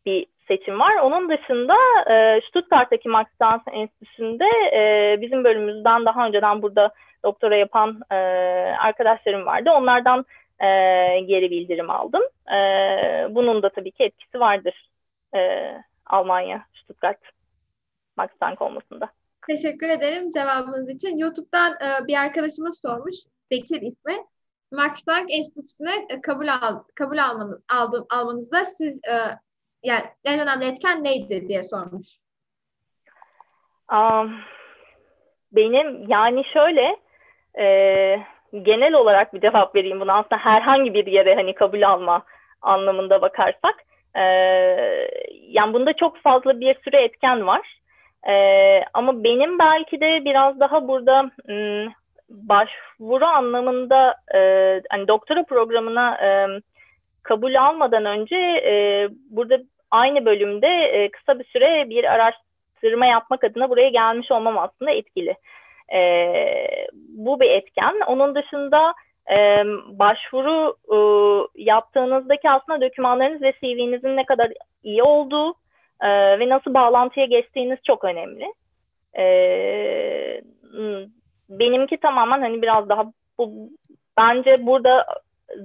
[0.05, 0.95] bir seçim var.
[0.95, 1.75] Onun dışında
[2.11, 6.91] e, Stuttgart'taki Max Planck Enstitüsü'nde e, bizim bölümümüzden daha önceden burada
[7.23, 8.15] doktora yapan e,
[8.79, 9.69] arkadaşlarım vardı.
[9.71, 10.25] Onlardan
[10.59, 10.67] e,
[11.19, 12.21] geri bildirim aldım.
[12.53, 12.57] E,
[13.29, 14.89] bunun da tabii ki etkisi vardır
[15.35, 15.71] e,
[16.05, 17.19] Almanya, Stuttgart
[18.19, 19.09] Max Planck olmasında.
[19.47, 21.17] Teşekkür ederim cevabınız için.
[21.17, 23.15] YouTube'dan e, bir arkadaşımız sormuş,
[23.51, 24.13] Bekir ismi.
[24.71, 29.15] Max Planck Enstitüsü'ne e, kabul al, kabul almanız, aldım, almanızda siz e,
[29.83, 32.07] yani en önemli etken neydi diye sormuş.
[33.91, 34.35] Um,
[35.51, 36.97] benim yani şöyle
[37.59, 37.65] e,
[38.61, 42.25] genel olarak bir cevap vereyim buna aslında herhangi bir yere hani kabul alma
[42.61, 43.75] anlamında bakarsak
[44.15, 44.23] e,
[45.47, 47.78] yani bunda çok fazla bir sürü etken var
[48.27, 48.35] e,
[48.93, 51.87] ama benim belki de biraz daha burada m,
[52.29, 54.39] başvuru anlamında e,
[54.89, 56.47] hani doktora programına e,
[57.23, 59.59] kabul almadan önce e, burada
[59.91, 65.35] aynı bölümde e, kısa bir süre bir araştırma yapmak adına buraya gelmiş olmam aslında etkili.
[65.93, 66.01] E,
[67.09, 67.99] bu bir etken.
[68.07, 68.93] Onun dışında
[69.31, 70.97] e, başvuru e,
[71.63, 74.51] yaptığınızdaki aslında dokümanlarınız ve CV'nizin ne kadar
[74.83, 75.53] iyi olduğu
[76.01, 78.53] e, ve nasıl bağlantıya geçtiğiniz çok önemli.
[79.17, 79.25] E,
[81.49, 83.69] benimki tamamen hani biraz daha bu
[84.17, 85.05] bence burada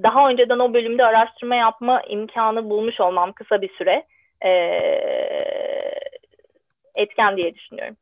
[0.02, 4.06] daha önceden o bölümde araştırma yapma imkanı bulmuş olmam kısa bir süre
[4.44, 4.50] e,
[6.94, 7.96] etken diye düşünüyorum.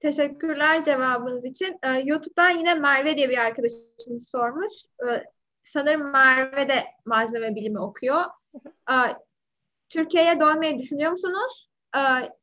[0.00, 1.78] Teşekkürler cevabınız için.
[1.82, 4.72] Ee, YouTube'dan yine Merve diye bir arkadaşımız sormuş.
[5.02, 5.24] Ee,
[5.64, 8.20] sanırım Merve de malzeme bilimi okuyor.
[8.90, 8.94] Ee,
[9.90, 11.68] Türkiye'ye dönmeyi düşünüyor musunuz?
[11.96, 12.00] Ee,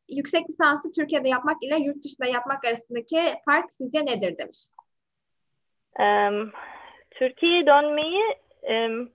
[0.10, 4.60] yüksek lisansı Türkiye'de yapmak ile yurt dışında yapmak arasındaki fark sizce nedir demiş.
[6.00, 6.52] Um,
[7.12, 8.24] Türkiye'ye dönmeyi
[8.62, 9.10] um,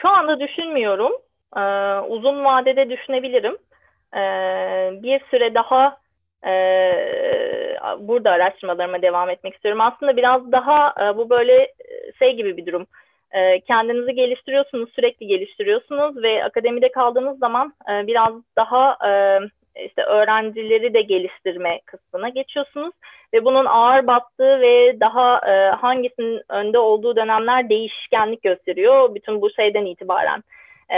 [0.00, 1.12] şu anda düşünmüyorum.
[1.56, 3.54] Uh, uzun vadede düşünebilirim.
[4.12, 5.98] Uh, bir süre daha
[6.42, 9.80] uh, burada araştırmalarıma devam etmek istiyorum.
[9.80, 11.74] Aslında biraz daha uh, bu böyle
[12.18, 12.86] şey gibi bir durum.
[13.32, 19.40] E, kendinizi geliştiriyorsunuz, sürekli geliştiriyorsunuz ve akademide kaldığınız zaman e, biraz daha e,
[19.84, 22.94] işte öğrencileri de geliştirme kısmına geçiyorsunuz
[23.34, 29.14] ve bunun ağır bastığı ve daha e, hangisinin önde olduğu dönemler değişkenlik gösteriyor.
[29.14, 30.42] Bütün bu şeyden itibaren
[30.90, 30.96] e,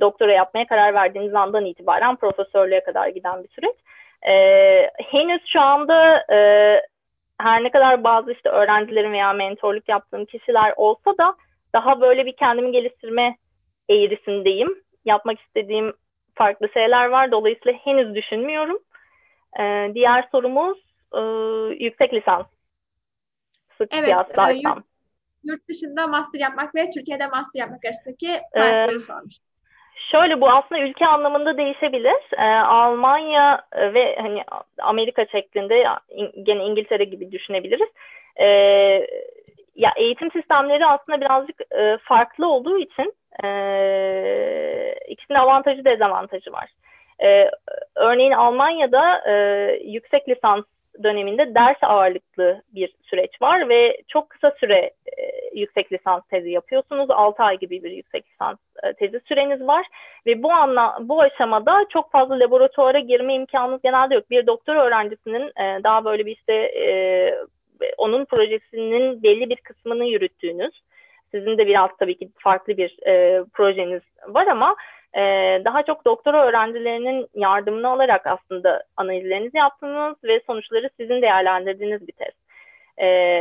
[0.00, 3.76] doktora yapmaya karar verdiğiniz andan itibaren profesörlüğe kadar giden bir süreç.
[4.22, 4.34] E,
[5.10, 6.38] henüz şu anda e,
[7.40, 11.34] her ne kadar bazı işte öğrencilerin veya mentorluk yaptığım kişiler olsa da
[11.74, 13.36] daha böyle bir kendimi geliştirme
[13.88, 14.82] eğrisindeyim.
[15.04, 15.92] Yapmak istediğim
[16.34, 17.32] farklı şeyler var.
[17.32, 18.78] Dolayısıyla henüz düşünmüyorum.
[19.60, 20.78] Ee, diğer sorumuz
[21.14, 21.20] e,
[21.84, 22.46] yüksek lisans.
[23.78, 24.84] Sık evet, e, yurt,
[25.44, 29.34] yurt dışında master yapmak ve Türkiye'de master yapmak arasındaki farkları ee, sormuş.
[30.12, 32.38] Şöyle bu aslında ülke anlamında değişebilir.
[32.38, 34.44] Ee, Almanya ve hani
[34.78, 35.84] Amerika şeklinde
[36.42, 37.88] gene İngiltere gibi düşünebiliriz.
[38.40, 39.06] Ee,
[39.76, 43.48] ya eğitim sistemleri aslında birazcık e, farklı olduğu için e,
[45.08, 46.70] ikisinin avantajı dezavantajı var.
[47.22, 47.50] E,
[47.94, 49.34] örneğin Almanya'da e,
[49.84, 50.64] yüksek lisans
[51.02, 57.10] döneminde ders ağırlıklı bir süreç var ve çok kısa süre e, yüksek lisans tezi yapıyorsunuz.
[57.10, 59.86] 6 ay gibi bir yüksek lisans e, tezi süreniz var
[60.26, 64.30] ve bu anla bu aşamada çok fazla laboratuvara girme imkanınız genelde yok.
[64.30, 67.34] Bir doktor öğrencisinin e, daha böyle bir işte e,
[67.98, 70.82] onun projesinin belli bir kısmını yürüttüğünüz,
[71.30, 74.76] sizin de biraz tabii ki farklı bir e, projeniz var ama
[75.14, 75.20] e,
[75.64, 82.36] daha çok doktora öğrencilerinin yardımını alarak aslında analizlerinizi yaptığınız ve sonuçları sizin değerlendirdiğiniz bir test.
[83.00, 83.40] E,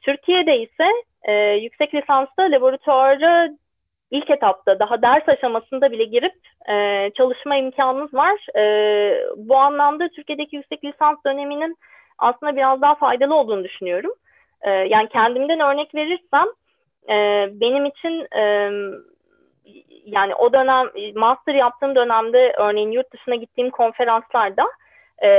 [0.00, 0.86] Türkiye'de ise
[1.22, 3.48] e, yüksek lisansta laboratuvara
[4.10, 6.34] ilk etapta daha ders aşamasında bile girip
[6.68, 8.56] e, çalışma imkanınız var.
[8.56, 8.64] E,
[9.36, 11.76] bu anlamda Türkiye'deki yüksek lisans döneminin
[12.20, 14.12] aslında biraz daha faydalı olduğunu düşünüyorum.
[14.62, 16.46] E, yani kendimden örnek verirsem
[17.08, 18.70] e, benim için e,
[20.04, 24.64] yani o dönem master yaptığım dönemde örneğin yurt dışına gittiğim konferanslarda
[25.22, 25.30] e,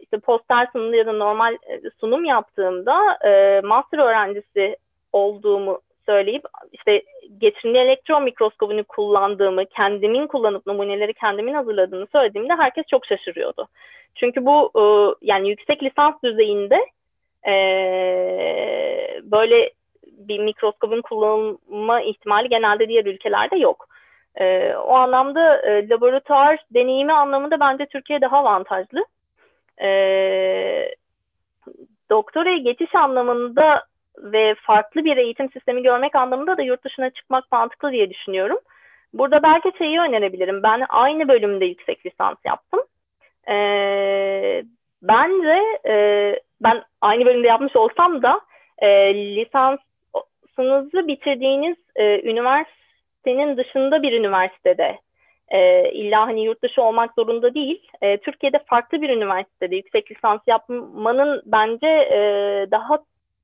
[0.00, 1.56] işte poster sunumda ya da normal
[2.00, 4.76] sunum yaptığımda e, master öğrencisi
[5.12, 7.02] olduğumu söyleyip işte
[7.42, 13.68] geçimli elektron mikroskobunu kullandığımı, kendimin kullanıp numuneleri kendimin hazırladığını söylediğimde herkes çok şaşırıyordu.
[14.14, 14.82] Çünkü bu e,
[15.26, 16.78] yani yüksek lisans düzeyinde
[17.46, 17.54] e,
[19.22, 19.70] böyle
[20.06, 23.88] bir mikroskobun kullanılma ihtimali genelde diğer ülkelerde yok.
[24.40, 29.04] E, o anlamda e, laboratuvar deneyimi anlamında bence Türkiye daha avantajlı.
[29.82, 29.88] E,
[32.10, 33.84] doktoraya geçiş anlamında
[34.18, 38.58] ve farklı bir eğitim sistemi görmek anlamında da yurt dışına çıkmak mantıklı diye düşünüyorum.
[39.14, 40.62] Burada belki şeyi önerebilirim.
[40.62, 42.80] Ben aynı bölümde yüksek lisans yaptım.
[43.48, 44.62] Ee,
[45.02, 45.94] bence e,
[46.60, 48.40] ben aynı bölümde yapmış olsam da
[48.78, 54.98] e, lisansınızı bitirdiğiniz e, üniversitenin dışında bir üniversitede
[55.48, 57.88] e, illa hani yurt dışı olmak zorunda değil.
[58.02, 62.20] E, Türkiye'de farklı bir üniversitede yüksek lisans yapmanın bence e,
[62.70, 62.98] daha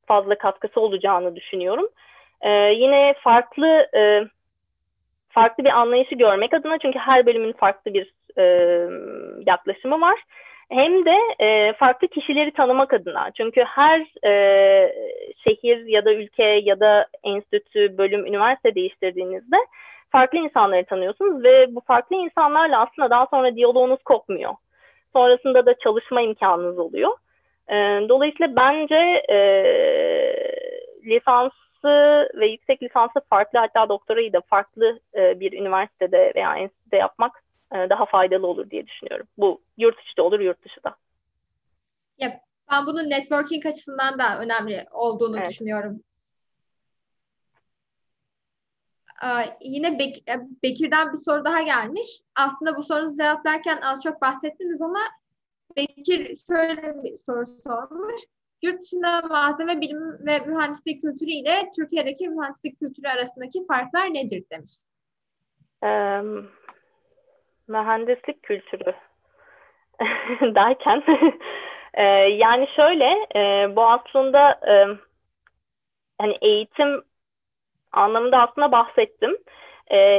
[0.09, 1.89] fazla katkısı olacağını düşünüyorum.
[2.41, 4.23] E, yine farklı e,
[5.29, 8.45] farklı bir anlayışı görmek adına çünkü her bölümün farklı bir e,
[9.47, 10.19] yaklaşımı var.
[10.71, 13.31] Hem de e, farklı kişileri tanımak adına.
[13.37, 14.33] Çünkü her e,
[15.45, 19.57] şehir ya da ülke ya da enstitü, bölüm, üniversite değiştirdiğinizde
[20.11, 24.55] farklı insanları tanıyorsunuz ve bu farklı insanlarla aslında daha sonra diyaloğunuz kopmuyor.
[25.13, 27.13] Sonrasında da çalışma imkanınız oluyor.
[27.69, 27.75] E,
[28.09, 28.95] dolayısıyla bence
[29.29, 29.39] e,
[31.05, 37.43] lisansı ve yüksek lisansı farklı hatta doktorayı da farklı e, bir üniversitede veya enstitüde yapmak
[37.73, 39.27] e, daha faydalı olur diye düşünüyorum.
[39.39, 40.97] Bu yurt içi de olur, yurt dışı da.
[42.19, 45.51] Ya, ben bunun networking açısından da önemli olduğunu evet.
[45.51, 46.01] düşünüyorum.
[49.25, 52.07] Ee, yine Bek e, Bekir'den bir soru daha gelmiş.
[52.35, 55.01] Aslında bu sorunuzu cevaplarken az çok bahsettiniz ama
[55.77, 58.21] Bekir şöyle bir soru sormuş.
[58.63, 64.73] Yurt dışında malzeme bilimi ve mühendislik kültürü ile Türkiye'deki mühendislik kültürü arasındaki farklar nedir demiş.
[65.83, 66.51] Um,
[67.69, 68.95] mühendislik kültürü
[70.55, 71.03] derken
[71.95, 72.03] e,
[72.37, 73.05] yani şöyle
[73.37, 74.99] e, bu aslında e,
[76.19, 77.03] hani eğitim
[77.93, 79.37] anlamında aslında bahsettim.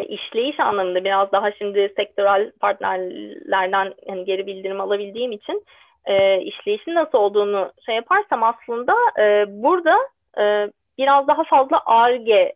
[0.10, 5.66] İşleyiş anlamında biraz daha şimdi sektörel partnerlerden yani geri bildirim alabildiğim için
[6.06, 9.98] e, işleyişin nasıl olduğunu şey yaparsam aslında e, burada
[10.38, 12.54] e, biraz daha fazla ARGE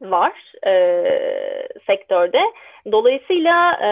[0.00, 0.32] var
[0.66, 0.72] e,
[1.86, 2.40] sektörde.
[2.92, 3.90] Dolayısıyla e,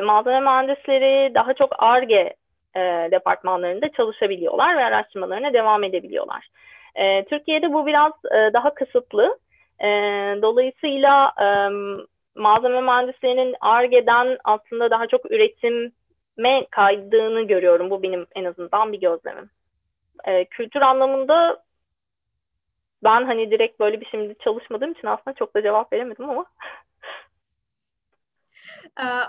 [0.00, 2.34] malzeme mühendisleri daha çok ARGE
[2.76, 2.80] e,
[3.10, 6.48] departmanlarında çalışabiliyorlar ve araştırmalarına devam edebiliyorlar.
[6.94, 9.38] E, Türkiye'de bu biraz e, daha kısıtlı.
[9.80, 9.88] E,
[10.42, 11.46] dolayısıyla e,
[12.34, 17.90] malzeme mühendislerinin ARGE'den aslında daha çok üretime kaydığını görüyorum.
[17.90, 19.50] Bu benim en azından bir gözlemim.
[20.24, 21.64] E, kültür anlamında
[23.04, 26.44] ben hani direkt böyle bir şimdi çalışmadığım için aslında çok da cevap veremedim ama.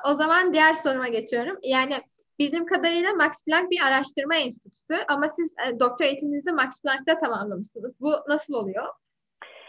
[0.06, 1.60] O zaman diğer soruma geçiyorum.
[1.64, 1.94] Yani
[2.40, 7.94] bizim kadarıyla Max Planck bir araştırma enstitüsü ama siz e, doktor eğitiminizi Max Planck'ta tamamlamışsınız.
[8.02, 8.88] Bu nasıl oluyor?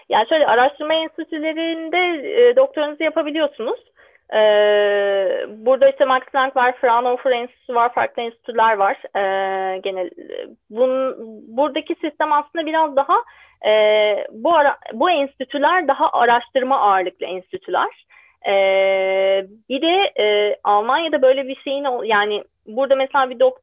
[0.08, 3.80] Yani şöyle araştırma enstitülerinde e, doktoranızı yapabiliyorsunuz.
[4.34, 4.38] E,
[5.48, 8.96] burada işte Max Planck var, Fraunhofer Enstitüsü var, farklı enstitüler var.
[9.16, 10.10] E, genel
[10.70, 11.14] bun,
[11.56, 13.16] buradaki sistem aslında biraz daha
[13.66, 13.72] e,
[14.30, 18.06] bu ara, bu enstitüler daha araştırma ağırlıklı enstitüler.
[18.48, 18.52] E,
[19.68, 23.58] bir de e, Almanya'da böyle bir şeyin yani burada mesela bir dok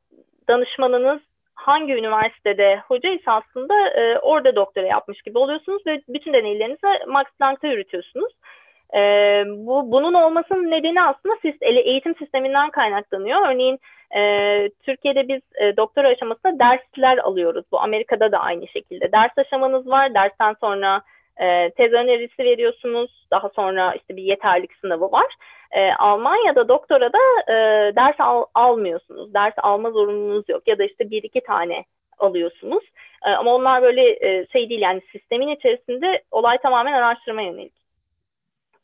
[0.49, 1.21] danışmanınız
[1.55, 7.25] hangi üniversitede hoca ise aslında e, orada doktora yapmış gibi oluyorsunuz ve bütün deneylerinizi Max
[7.39, 8.33] Planck'ta yürütüyorsunuz.
[8.95, 8.99] E,
[9.47, 13.47] bu bunun olmasının nedeni aslında siz, eğitim sisteminden kaynaklanıyor.
[13.47, 13.79] Örneğin
[14.15, 14.21] e,
[14.69, 17.65] Türkiye'de biz e, doktora aşamasında dersler alıyoruz.
[17.71, 19.11] Bu Amerika'da da aynı şekilde.
[19.11, 20.13] Ders aşamanız var.
[20.13, 21.01] Dersten sonra
[21.37, 23.27] e, tez önerisi veriyorsunuz.
[23.31, 25.35] Daha sonra işte bir yeterlik sınavı var.
[25.71, 27.17] E, Almanya'da doktora da
[27.47, 27.55] e,
[27.95, 29.33] ders al, almıyorsunuz.
[29.33, 30.67] Ders alma zorunluluğunuz yok.
[30.67, 31.85] Ya da işte bir iki tane
[32.17, 32.83] alıyorsunuz.
[33.25, 37.73] E, ama onlar böyle e, şey değil yani sistemin içerisinde olay tamamen araştırma yönelik.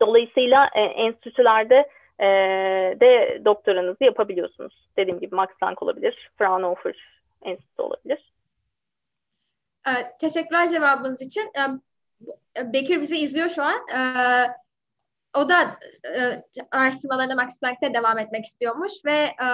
[0.01, 2.27] Dolayısıyla e, enstitülerde e,
[2.99, 4.88] de doktoranızı yapabiliyorsunuz.
[4.97, 6.95] Dediğim gibi Max Planck olabilir, Fraunhofer
[7.41, 8.31] Enstitüsü olabilir.
[10.19, 11.51] Teşekkürler cevabınız için.
[12.63, 13.79] Bekir bizi izliyor şu an.
[13.93, 14.47] Ee,
[15.38, 15.55] o da
[16.15, 19.47] e, araştırmalarına Max Planck'te devam etmek istiyormuş ve e,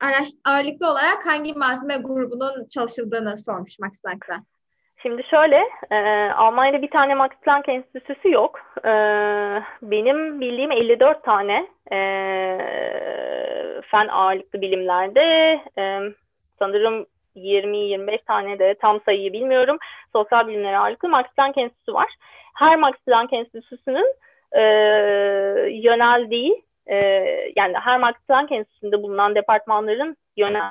[0.00, 4.40] araş, ağırlıklı olarak hangi malzeme grubunun çalışıldığını sormuş Max Planck'ta.
[5.02, 5.96] Şimdi şöyle, e,
[6.32, 8.60] Almanya'da bir tane Max Planck Enstitüsü yok.
[8.84, 8.90] E,
[9.82, 11.98] benim bildiğim 54 tane e,
[13.90, 15.20] fen ağırlıklı bilimlerde,
[15.78, 16.00] e,
[16.58, 19.78] sanırım 20-25 tane de tam sayıyı bilmiyorum,
[20.12, 22.14] sosyal bilimler ağırlıklı Max Planck Enstitüsü var.
[22.54, 24.14] Her Max Planck Enstitüsü'nün
[24.52, 24.62] e,
[25.70, 26.96] yöneldiği, e,
[27.56, 30.70] yani her Max Planck Enstitüsü'nde bulunan departmanların yönel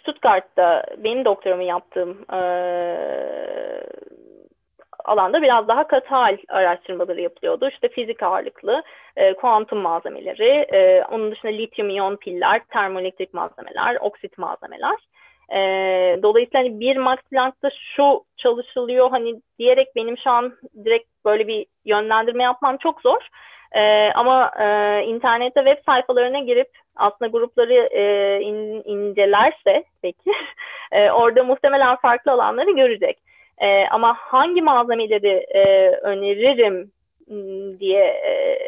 [0.00, 2.40] Stuttgart'ta benim doktorumu yaptığım e,
[5.04, 7.68] alanda biraz daha katı hal araştırmaları yapılıyordu.
[7.68, 8.82] İşte fizik ağırlıklı,
[9.16, 14.96] e, kuantum malzemeleri, e, onun dışında lityum iyon piller, termoelektrik malzemeler, oksit malzemeler.
[15.52, 15.58] E,
[16.22, 20.52] dolayısıyla hani bir Max Planck'ta şu çalışılıyor hani diyerek benim şu an
[20.84, 23.28] direkt böyle bir yönlendirme yapmam çok zor.
[23.72, 24.66] E, ama e,
[25.04, 30.32] internette web sayfalarına girip aslında grupları e, in, incelerse peki
[30.92, 33.23] e, orada muhtemelen farklı alanları görecek.
[33.58, 36.92] E, ama hangi malzemeleri e, öneririm
[37.80, 38.58] diye e,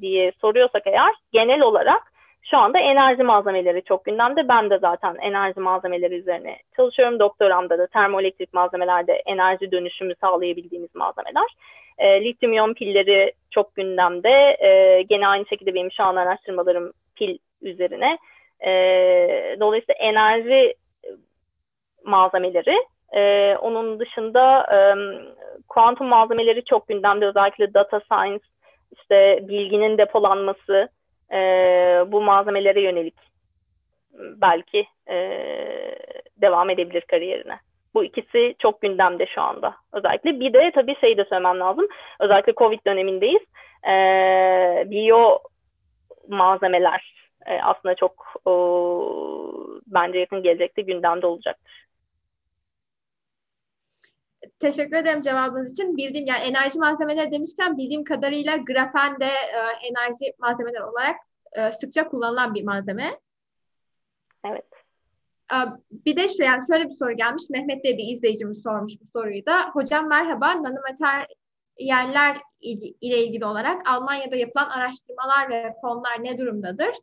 [0.00, 2.02] diye soruyorsak eğer genel olarak
[2.50, 4.48] şu anda enerji malzemeleri çok gündemde.
[4.48, 7.18] Ben de zaten enerji malzemeleri üzerine çalışıyorum.
[7.18, 11.54] Doktoramda da termoelektrik malzemelerde enerji dönüşümü sağlayabildiğimiz malzemeler.
[11.98, 14.56] E, lityum iyon pilleri çok gündemde.
[14.60, 18.18] E, gene aynı şekilde benim şu an araştırmalarım pil üzerine.
[18.60, 18.70] E,
[19.60, 20.74] dolayısıyla enerji
[22.04, 22.76] malzemeleri.
[23.12, 24.80] E, onun dışında e,
[25.68, 27.26] kuantum malzemeleri çok gündemde.
[27.26, 28.44] Özellikle data science,
[29.00, 30.88] işte bilginin depolanması,
[31.32, 31.38] e,
[32.06, 33.14] bu malzemelere yönelik
[34.18, 35.16] belki e,
[36.36, 37.58] devam edebilir kariyerine.
[37.94, 40.40] Bu ikisi çok gündemde şu anda özellikle.
[40.40, 41.86] Bir de tabii şey de söylemem lazım.
[42.20, 43.42] Özellikle Covid dönemindeyiz.
[43.88, 43.94] E,
[44.90, 45.38] biyo
[46.28, 47.14] malzemeler
[47.46, 48.12] e, aslında çok
[48.46, 48.52] e,
[49.86, 51.87] bence yakın gelecekte gündemde olacaktır.
[54.60, 55.96] Teşekkür ederim cevabınız için.
[55.96, 61.16] Bildiğim yani enerji malzemeleri demişken bildiğim kadarıyla grafen de e, enerji malzemeler olarak
[61.52, 63.18] e, sıkça kullanılan bir malzeme.
[64.44, 64.64] Evet.
[65.52, 65.56] E,
[65.90, 67.42] bir de şu yani şöyle bir soru gelmiş.
[67.50, 69.70] Mehmet diye bir izleyicimiz sormuş bu soruyu da.
[69.72, 70.46] Hocam merhaba.
[70.46, 76.94] Nanomateryaller ile ilgili olarak Almanya'da yapılan araştırmalar ve fonlar ne durumdadır?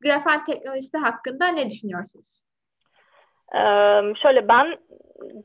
[0.00, 2.26] Grafen teknolojisi hakkında ne düşünüyorsunuz?
[3.54, 4.78] Ee, şöyle ben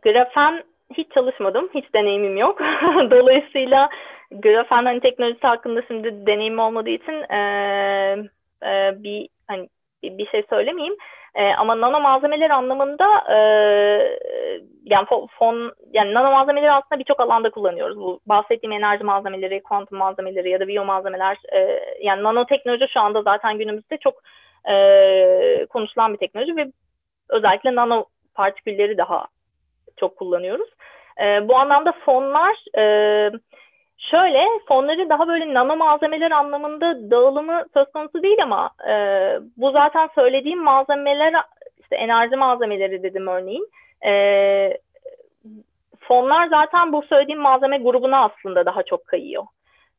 [0.02, 0.64] grafen
[0.98, 1.70] hiç çalışmadım.
[1.76, 2.60] Hiç deneyimim yok.
[3.12, 3.90] Dolayısıyla
[4.32, 7.40] grafen hani teknolojisi hakkında şimdi deneyim olmadığı için e,
[8.64, 9.70] e, bir hani
[10.04, 10.96] bir şey söylemeyeyim.
[11.36, 13.38] E, ama nano malzemeler anlamında e,
[14.84, 15.08] yani
[15.40, 17.98] fon yani nano malzemeleri aslında birçok alanda kullanıyoruz.
[17.98, 23.22] Bu bahsettiğim enerji malzemeleri, kuantum malzemeleri ya da biyo malzemeler e, yani nanoteknoloji şu anda
[23.22, 24.14] zaten günümüzde çok
[24.70, 26.72] e, konuşulan bir teknoloji ve
[27.30, 29.26] özellikle nano partikülleri daha
[30.00, 30.70] çok kullanıyoruz.
[31.22, 32.84] E, bu anlamda fonlar e,
[33.97, 38.93] şöyle fonları daha böyle nano malzemeler anlamında dağılımı söz konusu değil ama e,
[39.58, 41.34] bu zaten söylediğim malzemeler
[41.82, 43.70] işte enerji malzemeleri dedim örneğin.
[44.06, 44.78] E,
[46.00, 49.43] fonlar zaten bu söylediğim malzeme grubuna aslında daha çok kayıyor.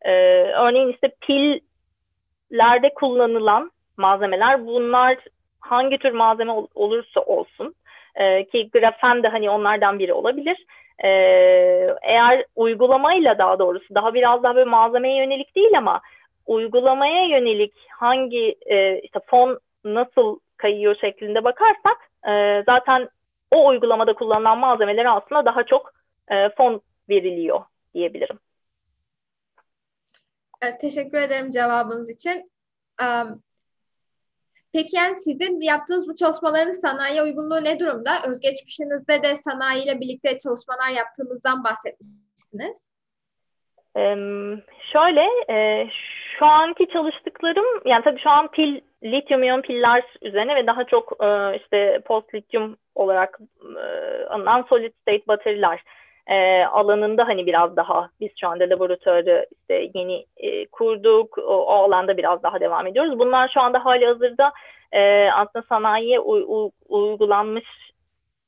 [0.03, 5.19] E, örneğin işte pillerde kullanılan malzemeler bunlar
[5.61, 7.75] hangi tür malzeme ol, olursa olsun
[8.15, 10.67] e, ki grafen de hani onlardan biri olabilir.
[11.05, 11.09] E,
[12.03, 16.01] eğer uygulamayla daha doğrusu daha biraz daha böyle malzemeye yönelik değil ama
[16.47, 23.09] uygulamaya yönelik hangi e, işte fon nasıl kayıyor şeklinde bakarsak e, zaten
[23.51, 25.93] o uygulamada kullanılan malzemelere aslında daha çok
[26.29, 27.61] e, fon veriliyor
[27.95, 28.39] diyebilirim.
[30.81, 32.51] Teşekkür ederim cevabınız için.
[34.73, 38.11] Peki yani sizin yaptığınız bu çalışmaların sanayiye uygunluğu ne durumda?
[38.29, 42.91] Özgeçmişinizde de sanayiyle birlikte çalışmalar yaptığınızdan bahsetmiştiniz.
[43.97, 44.17] Ee,
[44.93, 45.89] şöyle, e,
[46.39, 51.13] şu anki çalıştıklarım, yani tabii şu an pil, lityum iyon piller üzerine ve daha çok
[51.25, 53.39] e, işte post lityum olarak
[53.77, 55.83] e, anılan solid state bataryalar
[56.27, 61.39] e, alanında hani biraz daha biz şu anda laboratuvarı işte yeni e, kurduk.
[61.39, 63.19] O, o alanda biraz daha devam ediyoruz.
[63.19, 64.53] Bunlar şu anda hali hazırda
[64.93, 67.65] e, aslında sanayiye u, u, uygulanmış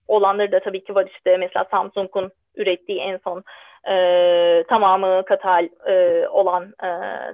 [0.08, 3.42] olanları da tabii ki var işte mesela Samsung'un ürettiği en son
[3.88, 6.88] e, tamamı katal e, olan e,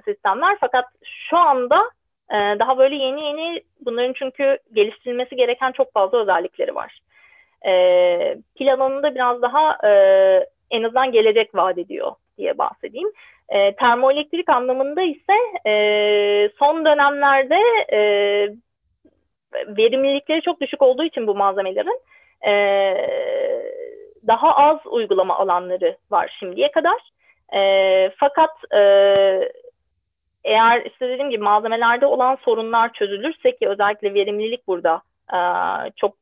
[0.05, 0.85] sistemler fakat
[1.29, 1.89] şu anda
[2.31, 6.99] e, daha böyle yeni yeni bunların çünkü geliştirilmesi gereken çok fazla özellikleri var
[7.65, 7.73] e,
[8.57, 9.91] pil alanında biraz daha e,
[10.71, 13.11] en azından gelecek vaat ediyor diye bahsedeyim.
[13.49, 15.33] E, termoelektrik anlamında ise
[15.65, 15.73] e,
[16.59, 17.57] son dönemlerde
[17.91, 17.99] e,
[19.67, 22.01] verimlilikleri çok düşük olduğu için bu malzemelerin
[22.47, 22.53] e,
[24.27, 27.09] daha az uygulama alanları var şimdiye kadar.
[27.53, 28.81] E, fakat e,
[30.43, 35.01] eğer işte dediğim gibi malzemelerde olan sorunlar çözülürse ki özellikle verimlilik burada
[35.33, 35.39] e,
[35.95, 36.18] çok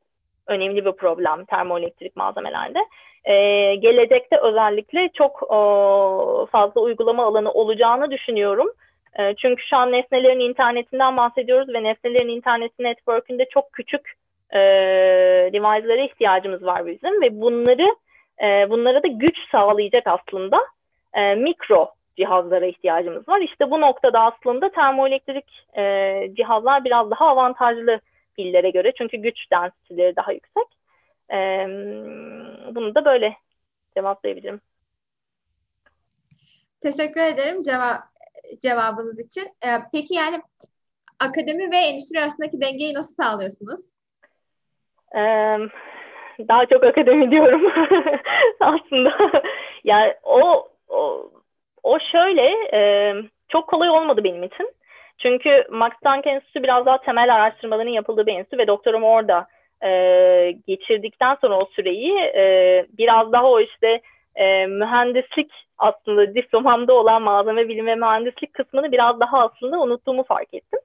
[0.48, 2.78] önemli bir problem termoelektrik malzemelerde.
[3.24, 3.34] E,
[3.74, 5.58] gelecekte özellikle çok e,
[6.50, 8.68] fazla uygulama alanı olacağını düşünüyorum.
[9.18, 14.12] E, çünkü şu an nesnelerin internetinden bahsediyoruz ve nesnelerin interneti network'ünde çok küçük
[14.52, 14.58] e,
[15.52, 17.96] device'lere ihtiyacımız var bizim ve bunları
[18.42, 20.58] e, bunlara da güç sağlayacak aslında
[21.14, 23.40] e, mikro cihazlara ihtiyacımız var.
[23.40, 25.82] İşte bu noktada aslında termoelektrik e,
[26.36, 28.00] cihazlar biraz daha avantajlı
[28.38, 30.66] pillere göre çünkü güç density'leri daha yüksek.
[31.30, 31.38] E,
[32.74, 33.36] bunu da böyle
[33.94, 34.60] cevaplayabilirim.
[36.80, 38.02] Teşekkür ederim cevap
[38.62, 39.42] cevabınız için.
[39.42, 40.42] Ee, peki yani
[41.20, 43.80] akademi ve endüstri arasındaki dengeyi nasıl sağlıyorsunuz?
[45.14, 45.58] Ee,
[46.48, 47.72] daha çok akademi diyorum
[48.60, 49.16] aslında.
[49.84, 51.30] yani o, o,
[51.82, 52.42] o şöyle
[52.74, 53.12] e,
[53.48, 54.77] çok kolay olmadı benim için.
[55.18, 59.46] Çünkü Max Planck Enstitüsü biraz daha temel araştırmaların yapıldığı bir enstitü ve doktorum orada
[59.84, 59.90] e,
[60.66, 64.00] geçirdikten sonra o süreyi e, biraz daha o işte
[64.36, 70.54] e, mühendislik aslında diplomamda olan malzeme bilimi ve mühendislik kısmını biraz daha aslında unuttuğumu fark
[70.54, 70.80] ettim.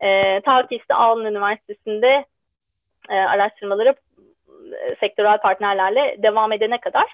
[0.00, 2.24] E, ta ki işte Alman Üniversitesi'nde
[3.10, 3.94] e, araştırmaları
[4.82, 7.06] e, sektörel partnerlerle devam edene kadar.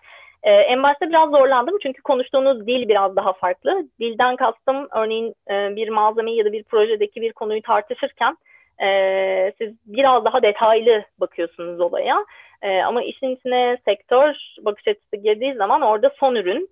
[0.44, 3.88] E, en başta biraz zorlandım çünkü konuştuğunuz dil biraz daha farklı.
[4.00, 8.36] Dilden kastım örneğin e, bir malzemeyi ya da bir projedeki bir konuyu tartışırken
[8.82, 12.24] e, siz biraz daha detaylı bakıyorsunuz olaya.
[12.62, 16.68] E, ama işin içine sektör bakış açısı girdiği zaman orada son ürün,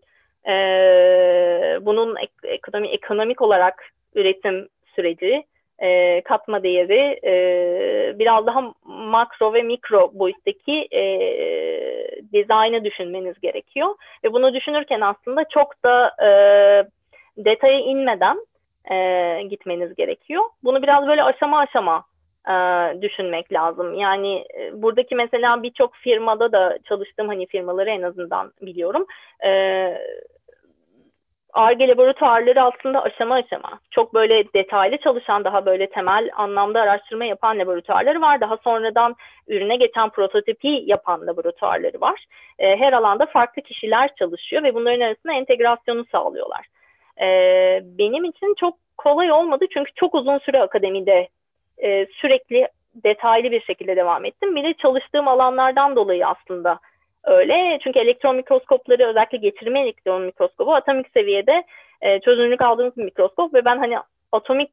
[0.49, 0.55] e,
[1.81, 5.45] bunun ek, ekonomi, ekonomik olarak üretim süreci,
[5.79, 11.03] e, katma değeri, e, biraz daha makro ve mikro boyuttaki e,
[12.33, 13.95] dizaynı düşünmeniz gerekiyor.
[14.25, 16.29] Ve bunu düşünürken aslında çok da e,
[17.37, 18.47] detaya inmeden
[18.91, 20.43] e, gitmeniz gerekiyor.
[20.65, 22.05] Bunu biraz böyle aşama aşama
[22.49, 22.55] e,
[23.03, 23.95] düşünmek lazım.
[23.95, 29.07] Yani e, buradaki mesela birçok firmada da çalıştığım hani firmaları en azından biliyorum.
[29.45, 29.51] E,
[31.53, 37.59] ARGE laboratuvarları aslında aşama aşama çok böyle detaylı çalışan daha böyle temel anlamda araştırma yapan
[37.59, 38.41] laboratuvarları var.
[38.41, 39.15] Daha sonradan
[39.49, 42.25] ürüne geçen prototipi yapan laboratuvarları var.
[42.59, 46.67] E, her alanda farklı kişiler çalışıyor ve bunların arasında entegrasyonu sağlıyorlar.
[47.21, 47.27] E,
[47.85, 51.29] benim için çok kolay olmadı çünkü çok uzun süre akademide
[51.79, 54.57] e, sürekli detaylı bir şekilde devam ettim.
[54.57, 56.79] Bir de çalıştığım alanlardan dolayı aslında
[57.25, 57.79] öyle.
[57.85, 61.65] Çünkü elektron mikroskopları özellikle getirme elektron mikroskobu atomik seviyede
[62.01, 63.99] e, çözünürlük aldığımız bir mikroskop ve ben hani
[64.33, 64.71] atomik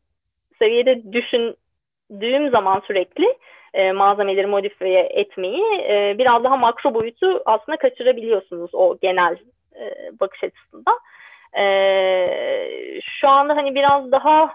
[0.60, 3.26] seviyede düşündüğüm zaman sürekli
[3.74, 9.38] e, malzemeleri modifiye etmeyi e, biraz daha makro boyutu aslında kaçırabiliyorsunuz o genel
[9.76, 10.92] e, bakış açısında.
[11.58, 14.54] E, şu anda hani biraz daha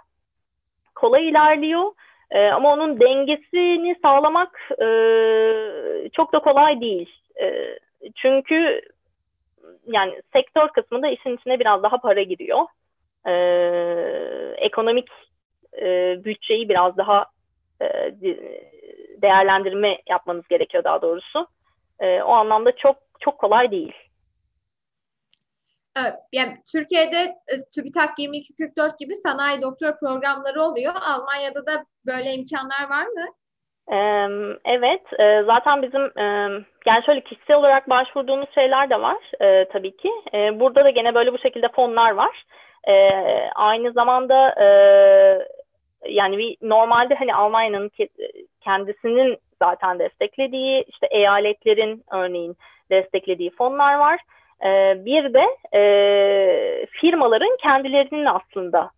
[0.94, 1.92] kolay ilerliyor.
[2.30, 4.88] E, ama onun dengesini sağlamak e,
[6.12, 7.10] çok da kolay değil.
[7.42, 7.78] E,
[8.16, 8.80] çünkü
[9.86, 12.66] yani sektör kısmında işin içine biraz daha para giriyor.
[13.26, 13.32] E,
[14.56, 15.08] ekonomik
[15.82, 17.26] e, bütçeyi biraz daha
[17.82, 18.14] e,
[19.22, 21.46] değerlendirme yapmanız gerekiyor daha doğrusu.
[22.00, 23.92] E, o anlamda çok çok kolay değil.
[26.32, 30.94] Yani Türkiye'de e, TÜBİTAK 2244 gibi sanayi doktor programları oluyor.
[31.08, 33.26] Almanya'da da böyle imkanlar var mı?
[34.64, 36.10] Evet, e, zaten bizim
[36.86, 40.10] yani şöyle kişisel olarak başvurduğumuz şeyler de var e, tabii ki.
[40.32, 42.44] Burada da gene böyle bu şekilde fonlar var.
[43.54, 44.54] Aynı zamanda
[46.08, 47.90] yani normalde hani Almanya'nın
[48.60, 52.56] kendisinin zaten desteklediği işte eyaletlerin örneğin
[52.90, 54.20] desteklediği fonlar var.
[55.04, 55.44] Bir de
[56.90, 58.90] firmaların kendilerinin aslında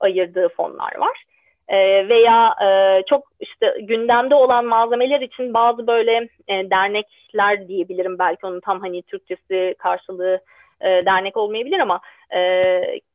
[0.00, 1.24] ayırdığı fonlar var
[1.70, 8.18] e, veya e, çok işte gündemde olan malzemeler için bazı böyle e, dernekler diyebilirim.
[8.18, 10.40] Belki onun tam hani Türkçesi karşılığı
[10.80, 12.00] e, dernek olmayabilir ama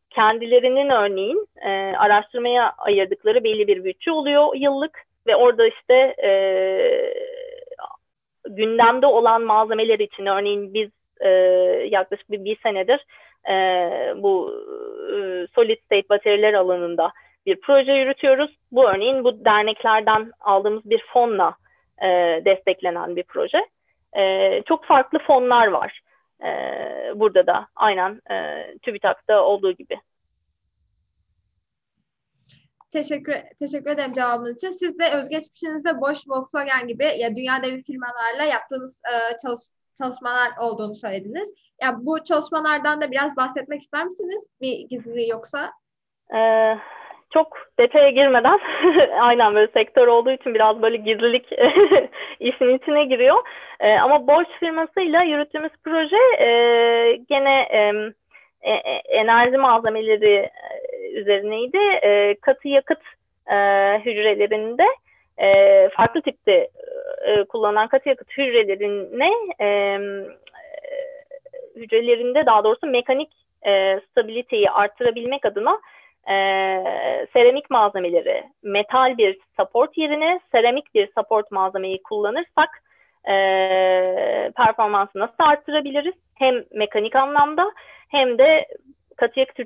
[0.10, 1.48] kendilerinin örneğin
[1.98, 6.16] araştırmaya ayırdıkları belli bir bütçe oluyor yıllık ve orada işte
[8.50, 10.90] gündemde olan malzemeler için örneğin biz
[11.92, 13.06] yaklaşık bir, senedir
[14.22, 14.54] bu
[15.56, 17.12] solid state bateriler alanında
[17.46, 18.58] bir proje yürütüyoruz.
[18.72, 21.56] Bu örneğin bu derneklerden aldığımız bir fonla
[22.02, 22.08] e,
[22.46, 23.58] desteklenen bir proje.
[24.18, 26.02] E, çok farklı fonlar var
[26.42, 26.50] e,
[27.16, 30.00] burada da aynen e, TÜBİTAK'ta olduğu gibi.
[32.92, 34.72] Teşekkür teşekkür ederim cevabınız için.
[34.72, 39.62] Siz de özgeçmişinizde Bosch, Volkswagen gibi ya dünya devi firmalarla yaptığınız e, çalış,
[39.98, 41.54] çalışmalar olduğunu söylediniz.
[41.82, 44.44] Ya bu çalışmalardan da biraz bahsetmek ister misiniz?
[44.62, 45.72] Bir gizli yoksa?
[46.36, 46.78] Ee,
[47.34, 48.60] çok detaya girmeden
[49.20, 51.46] aynen böyle sektör olduğu için biraz böyle gizlilik
[52.40, 53.38] işin içine giriyor.
[53.80, 56.48] Ee, ama Bosch firmasıyla yürüttüğümüz proje e,
[57.30, 57.92] gene e,
[58.62, 58.72] e,
[59.08, 60.50] enerji malzemeleri
[61.14, 61.78] üzerineydi.
[61.78, 63.02] E, katı yakıt
[63.48, 63.56] e,
[64.06, 64.86] hücrelerinde
[65.38, 66.70] e, farklı tipte
[67.26, 70.00] e, kullanılan katı yakıt hücrelerine e,
[71.76, 73.30] hücrelerinde daha doğrusu mekanik
[73.68, 75.80] e, stabiliteyi artırabilmek adına
[76.30, 76.36] e,
[77.34, 82.70] seramik malzemeleri, metal bir support yerine seramik bir support malzemeyi kullanırsak
[83.28, 83.36] e,
[84.56, 86.16] performansı nasıl arttırabiliriz?
[86.36, 87.72] Hem mekanik anlamda
[88.10, 88.68] hem de
[89.16, 89.60] katı yakıt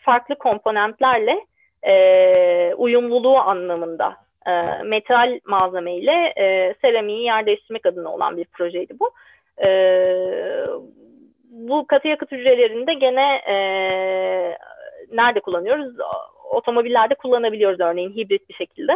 [0.00, 1.46] farklı komponentlerle
[1.82, 9.10] e, uyumluluğu anlamında e, metal malzemeyle e, seramiği yer değiştirmek adına olan bir projeydi bu.
[9.66, 9.68] E,
[11.50, 13.54] bu katı yakıt hücrelerinde gene e,
[15.16, 15.94] nerede kullanıyoruz?
[16.50, 18.92] Otomobillerde kullanabiliyoruz örneğin hibrit bir şekilde.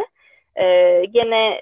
[0.55, 1.61] E, gene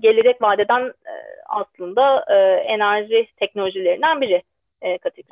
[0.00, 1.14] gelecek vadeden e,
[1.48, 4.42] aslında e, enerji teknolojilerinden biri
[4.82, 5.22] e, katı.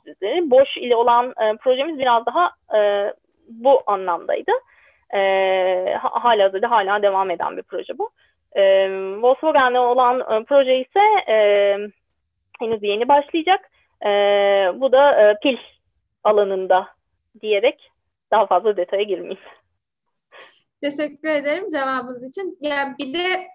[0.42, 3.12] Boş ile olan e, projemiz biraz daha e,
[3.48, 4.52] bu anlamdaydı.
[5.14, 5.18] E,
[6.00, 8.10] hala hazırda hala devam eden bir proje bu.
[8.52, 8.88] E,
[9.22, 11.36] Volkswagen'le olan e, proje ise e,
[12.60, 13.70] henüz yeni başlayacak.
[14.06, 14.08] E,
[14.74, 15.56] bu da e, pil
[16.24, 16.88] alanında
[17.40, 17.90] diyerek
[18.34, 19.38] daha fazla detaya girmeyeyim.
[20.82, 22.58] Teşekkür ederim cevabınız için.
[22.60, 23.48] Ya bir de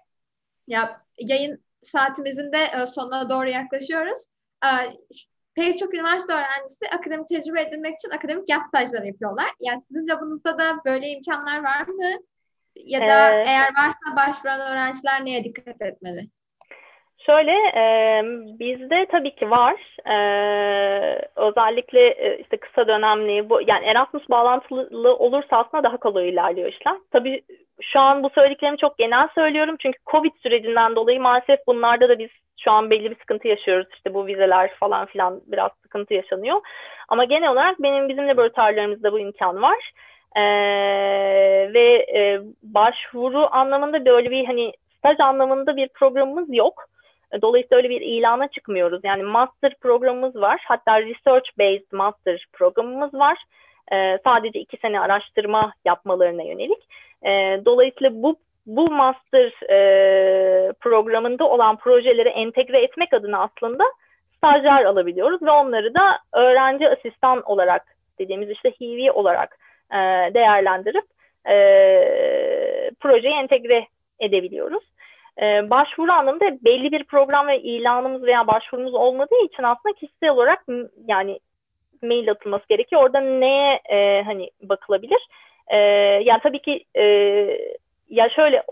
[0.66, 4.20] ya yayın saatimizin de e, sonuna doğru yaklaşıyoruz.
[4.64, 4.70] E,
[5.54, 9.50] pek çok üniversite öğrencisi akademik tecrübe edinmek için akademik yaz stajları yapıyorlar.
[9.60, 12.10] Yani sizin labınızda da böyle imkanlar var mı?
[12.76, 16.28] Ya da ee, eğer varsa başvuran öğrenciler neye dikkat etmeli?
[17.26, 18.22] Şöyle e,
[18.58, 19.74] bizde tabii ki var.
[20.06, 20.16] E,
[21.36, 26.94] özellikle e, işte kısa dönemli bu yani Erasmus bağlantılı olursa aslında daha kolay ilerliyor işler.
[27.12, 27.42] Tabii
[27.82, 32.30] şu an bu söylediklerimi çok genel söylüyorum çünkü Covid sürecinden dolayı maalesef bunlarda da biz
[32.64, 33.86] şu an belli bir sıkıntı yaşıyoruz.
[33.94, 36.60] İşte bu vizeler falan filan biraz sıkıntı yaşanıyor.
[37.08, 39.92] Ama genel olarak benim bizim laboratuvarlarımızda bu imkan var.
[40.36, 40.42] Ee,
[41.74, 46.89] ve e, başvuru anlamında böyle bir hani staj anlamında bir programımız yok.
[47.42, 49.00] Dolayısıyla öyle bir ilana çıkmıyoruz.
[49.04, 50.60] Yani master programımız var.
[50.64, 53.38] Hatta research based master programımız var.
[53.92, 56.88] Ee, sadece iki sene araştırma yapmalarına yönelik.
[57.22, 63.84] Ee, dolayısıyla bu bu master e, programında olan projeleri entegre etmek adına aslında
[64.36, 67.84] stajyer alabiliyoruz ve onları da öğrenci asistan olarak
[68.18, 69.58] dediğimiz işte HIV olarak
[69.92, 69.98] e,
[70.34, 71.04] değerlendirip
[71.48, 71.56] e,
[73.00, 73.86] projeyi entegre
[74.20, 74.82] edebiliyoruz.
[75.40, 80.64] E, başvuru anlamında belli bir program ve ilanımız veya başvurumuz olmadığı için aslında kişisel olarak
[81.08, 81.38] yani
[82.02, 83.02] mail atılması gerekiyor.
[83.02, 85.28] Orada neye e, hani bakılabilir?
[85.68, 85.76] E,
[86.24, 87.04] yani tabii ki e,
[88.10, 88.62] ya şöyle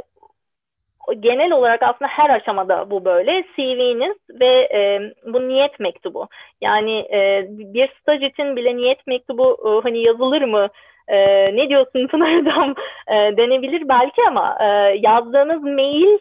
[1.20, 3.44] genel olarak aslında her aşamada bu böyle.
[3.56, 6.28] CV'niz ve e, bu niyet mektubu.
[6.60, 10.68] Yani e, bir staj için bile niyet mektubu e, hani yazılır mı?
[11.08, 11.16] E,
[11.56, 12.76] ne diyorsun Pınar'dan
[13.08, 14.66] e, denebilir belki ama e,
[15.02, 16.18] yazdığınız mail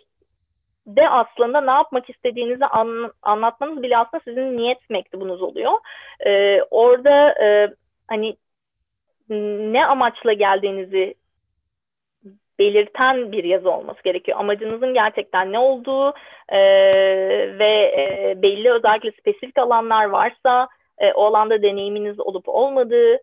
[0.87, 5.73] de aslında ne yapmak istediğinizi an, anlatmanız bile aslında sizin niyet mektubunuz oluyor.
[6.25, 7.73] E, orada e,
[8.07, 8.37] hani
[9.73, 11.15] ne amaçla geldiğinizi
[12.59, 14.39] belirten bir yazı olması gerekiyor.
[14.39, 16.09] Amacınızın gerçekten ne olduğu
[16.49, 16.59] e,
[17.59, 20.67] ve e, belli özellikle spesifik alanlar varsa
[20.97, 23.13] e, o alanda deneyiminiz olup olmadığı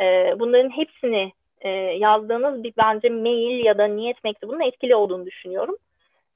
[0.00, 5.76] e, bunların hepsini e, yazdığınız bir bence mail ya da niyet mektubunun etkili olduğunu düşünüyorum.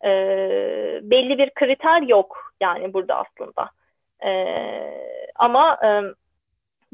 [0.05, 0.11] E,
[1.03, 3.70] belli bir kriter yok yani burada aslında.
[4.24, 4.32] E,
[5.34, 5.90] ama e,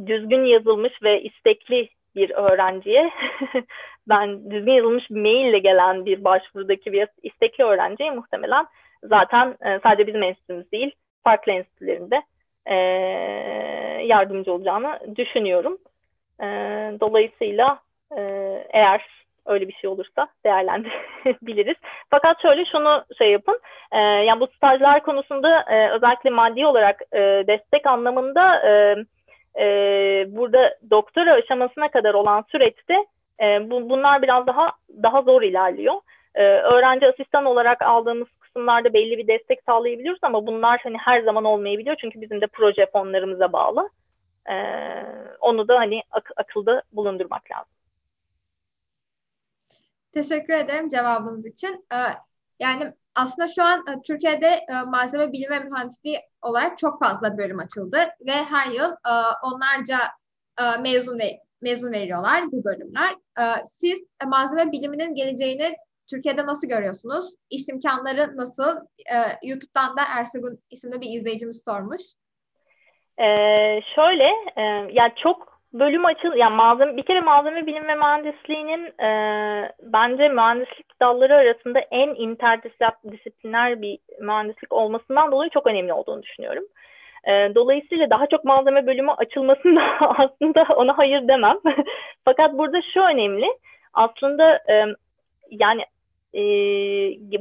[0.07, 3.11] düzgün yazılmış ve istekli bir öğrenciye
[4.09, 8.67] ben düzgün yazılmış maille gelen bir başvurudaki bir istekli öğrenciye muhtemelen
[9.03, 10.91] zaten e, sadece bizim enstitümüz değil
[11.25, 12.23] farklı enstitülerinde
[12.67, 12.75] e,
[14.05, 15.79] yardımcı olacağını düşünüyorum.
[16.41, 16.47] E,
[17.01, 17.81] dolayısıyla
[18.17, 18.21] e,
[18.71, 21.77] eğer öyle bir şey olursa değerlendirebiliriz.
[22.11, 23.61] Fakat şöyle şunu şey yapın,
[23.93, 28.97] e, yani bu stajlar konusunda e, özellikle maddi olarak e, destek anlamında e,
[29.61, 29.67] e,
[30.29, 32.95] burada doktora aşamasına kadar olan süreçte
[33.41, 34.73] e, bu, bunlar biraz daha
[35.03, 35.95] daha zor ilerliyor.
[36.35, 41.45] E, öğrenci asistan olarak aldığımız kısımlarda belli bir destek sağlayabiliyoruz ama bunlar hani her zaman
[41.45, 43.89] olmayabiliyor çünkü bizim de proje fonlarımıza bağlı.
[44.51, 44.55] E,
[45.41, 47.73] onu da hani ak- akılda bulundurmak lazım.
[50.15, 51.87] Teşekkür ederim cevabınız için.
[51.93, 51.97] Ee,
[52.61, 57.99] yani aslında şu an e, Türkiye'de e, malzeme bilimi mühendisliği olarak çok fazla bölüm açıldı
[58.27, 59.99] ve her yıl e, onlarca
[60.81, 63.15] mezun ve mezun veriyorlar bu bölümler.
[63.67, 65.77] Siz malzeme biliminin geleceğini
[66.11, 67.31] Türkiye'de nasıl görüyorsunuz?
[67.51, 68.77] İş imkanları nasıl?
[69.43, 72.03] YouTube'dan da Ersugun isimli bir izleyicimiz sormuş.
[73.19, 74.25] Ee, şöyle,
[74.57, 74.63] e,
[74.93, 79.09] yani çok bölüm açıl yani malzeme bir kere malzeme bilim ve mühendisliğinin e,
[79.83, 86.65] bence mühendislik dalları arasında en interdisipliner bir mühendislik olmasından dolayı çok önemli olduğunu düşünüyorum.
[87.25, 91.59] E, dolayısıyla daha çok malzeme bölümü açılmasında aslında ona hayır demem.
[92.25, 93.47] Fakat burada şu önemli.
[93.95, 94.85] Aslında e,
[95.51, 95.83] yani
[96.35, 96.43] e,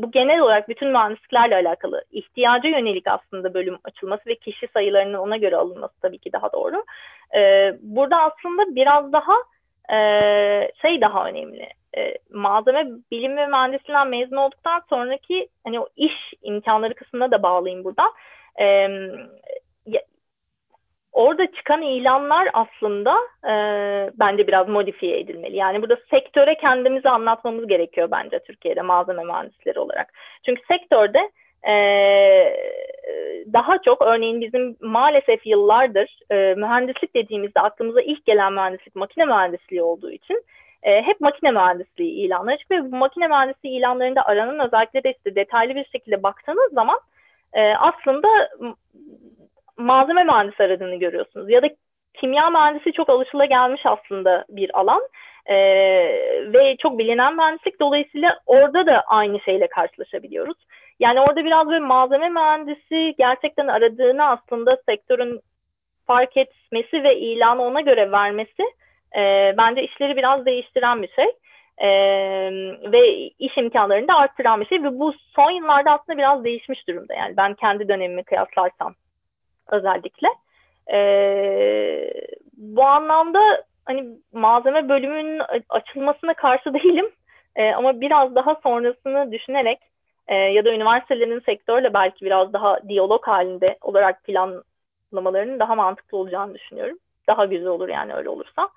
[0.04, 5.38] bu genel olarak bütün mühendisliklerle alakalı ihtiyaca yönelik aslında bölüm açılması ve kişi sayılarının ona
[5.38, 6.84] göre alınması tabii ki daha doğru.
[7.36, 9.34] E, burada aslında biraz daha
[9.94, 9.98] e,
[10.82, 11.70] şey daha önemli.
[11.98, 17.84] E, malzeme bilim ve mühendisliğinden mezun olduktan sonraki hani o iş imkanları kısmına da bağlayayım
[17.84, 18.12] buradan.
[18.60, 18.88] E,
[21.14, 23.54] orada çıkan ilanlar aslında e,
[24.20, 25.56] bence biraz modifiye edilmeli.
[25.56, 30.14] Yani burada sektöre kendimizi anlatmamız gerekiyor bence Türkiye'de malzeme mühendisleri olarak.
[30.46, 31.32] Çünkü sektörde
[31.68, 31.74] e,
[33.54, 39.84] daha çok örneğin bizim maalesef yıllardır e, mühendislik dediğimizde aklımıza ilk gelen mühendislik makine mühendisliği
[39.84, 40.44] olduğu için
[40.84, 42.92] e, hep makine mühendisliği ilanları çıkıyor.
[42.92, 47.00] Bu makine mühendisliği ilanlarında aranan özellikle de işte detaylı bir şekilde baktığınız zaman
[47.54, 48.28] e, aslında
[49.78, 51.50] malzeme mühendisi aradığını görüyorsunuz.
[51.50, 51.70] Ya da
[52.14, 55.02] kimya mühendisi çok alışılagelmiş aslında bir alan.
[55.46, 55.56] Ee,
[56.54, 60.58] ve çok bilinen mühendislik dolayısıyla orada da aynı şeyle karşılaşabiliyoruz.
[61.00, 65.42] Yani orada biraz böyle malzeme mühendisi gerçekten aradığını aslında sektörün
[66.08, 68.64] fark etmesi ve ilanı ona göre vermesi
[69.16, 71.28] e, bence işleri biraz değiştiren bir şey.
[71.78, 71.90] E,
[72.92, 77.14] ve iş imkanlarını da arttıran bir şey ve bu son yıllarda aslında biraz değişmiş durumda.
[77.14, 78.96] Yani ben kendi dönemimi kıyaslarsam
[79.72, 80.28] özellikle.
[80.94, 81.00] E,
[82.58, 87.12] bu anlamda hani malzeme bölümünün açılmasına karşı değilim.
[87.56, 89.80] E, ama biraz daha sonrasını düşünerek
[90.28, 96.54] e, ya da üniversitelerin sektörle belki biraz daha diyalog halinde olarak planlamalarının daha mantıklı olacağını
[96.54, 96.98] düşünüyorum.
[97.28, 98.70] Daha güzel olur yani öyle olursa.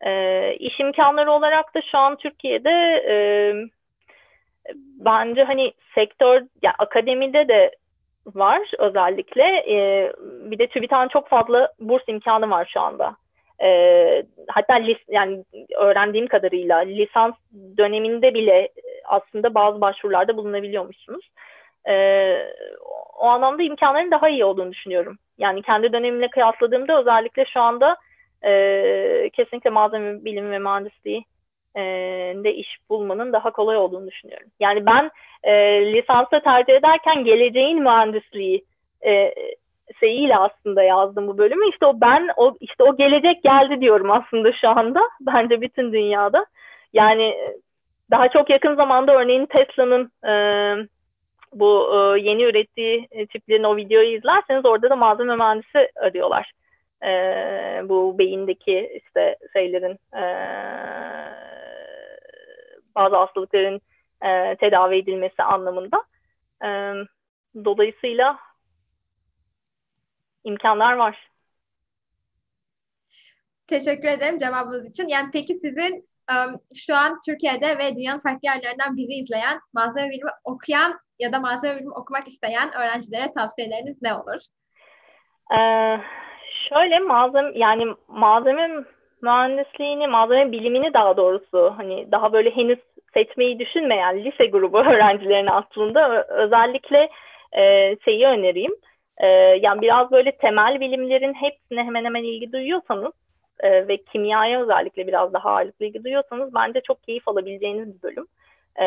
[0.00, 2.70] E, iş imkanları olarak da şu an Türkiye'de
[3.08, 3.14] e,
[4.74, 7.70] bence hani sektör, yani akademide de
[8.26, 9.42] var özellikle.
[9.42, 13.16] E, bir de TÜBİTAK'ın çok fazla burs imkanı var şu anda.
[13.62, 13.68] E,
[14.48, 15.44] hatta lis, yani
[15.76, 17.34] öğrendiğim kadarıyla lisans
[17.76, 18.68] döneminde bile
[19.04, 21.30] aslında bazı başvurularda bulunabiliyormuşsunuz.
[21.88, 21.94] E,
[23.18, 25.18] o anlamda imkanların daha iyi olduğunu düşünüyorum.
[25.38, 27.96] Yani kendi dönemimle kıyasladığımda özellikle şu anda
[28.44, 31.24] e, kesinlikle malzeme bilimi ve mühendisliği
[31.76, 31.82] e,
[32.44, 34.48] de iş bulmanın daha kolay olduğunu düşünüyorum.
[34.60, 35.10] Yani ben
[35.42, 35.52] e,
[35.92, 38.64] lisansa tercih ederken geleceğin mühendisliği
[39.06, 39.34] e,
[40.00, 41.68] şeyiyle aslında yazdım bu bölümü.
[41.70, 45.00] İşte o ben o işte o gelecek geldi diyorum aslında şu anda.
[45.20, 46.46] Bence bütün dünyada.
[46.92, 47.34] Yani
[48.10, 50.32] daha çok yakın zamanda örneğin Tesla'nın e,
[51.54, 56.52] bu e, yeni ürettiği çiplerin o videoyu izlerseniz orada da malzeme mühendisi arıyorlar.
[57.04, 57.10] E,
[57.88, 60.24] bu beyindeki işte şeylerin e,
[62.96, 63.80] bazı hastalıkların
[64.22, 66.04] e, tedavi edilmesi anlamında.
[66.64, 66.68] E,
[67.64, 68.38] dolayısıyla
[70.44, 71.30] imkanlar var.
[73.66, 75.08] Teşekkür ederim cevabınız için.
[75.08, 80.30] Yani peki sizin um, şu an Türkiye'de ve dünyanın farklı yerlerinden bizi izleyen, malzeme bilimi
[80.44, 84.40] okuyan ya da malzeme bilimi okumak isteyen öğrencilere tavsiyeleriniz ne olur?
[85.52, 86.00] Ee,
[86.68, 88.84] şöyle malzeme yani malzeme
[89.24, 92.78] mühendisliğini, malzeme bilimini daha doğrusu hani daha böyle henüz
[93.14, 97.08] seçmeyi düşünmeyen lise grubu öğrencilerine aslında özellikle
[97.56, 98.74] e, şeyi önereyim.
[99.18, 99.26] E,
[99.62, 103.12] yani biraz böyle temel bilimlerin hepsine hemen hemen ilgi duyuyorsanız
[103.60, 108.26] e, ve kimyaya özellikle biraz daha ağırlıklı ilgi duyuyorsanız bence çok keyif alabileceğiniz bir bölüm.
[108.76, 108.86] E,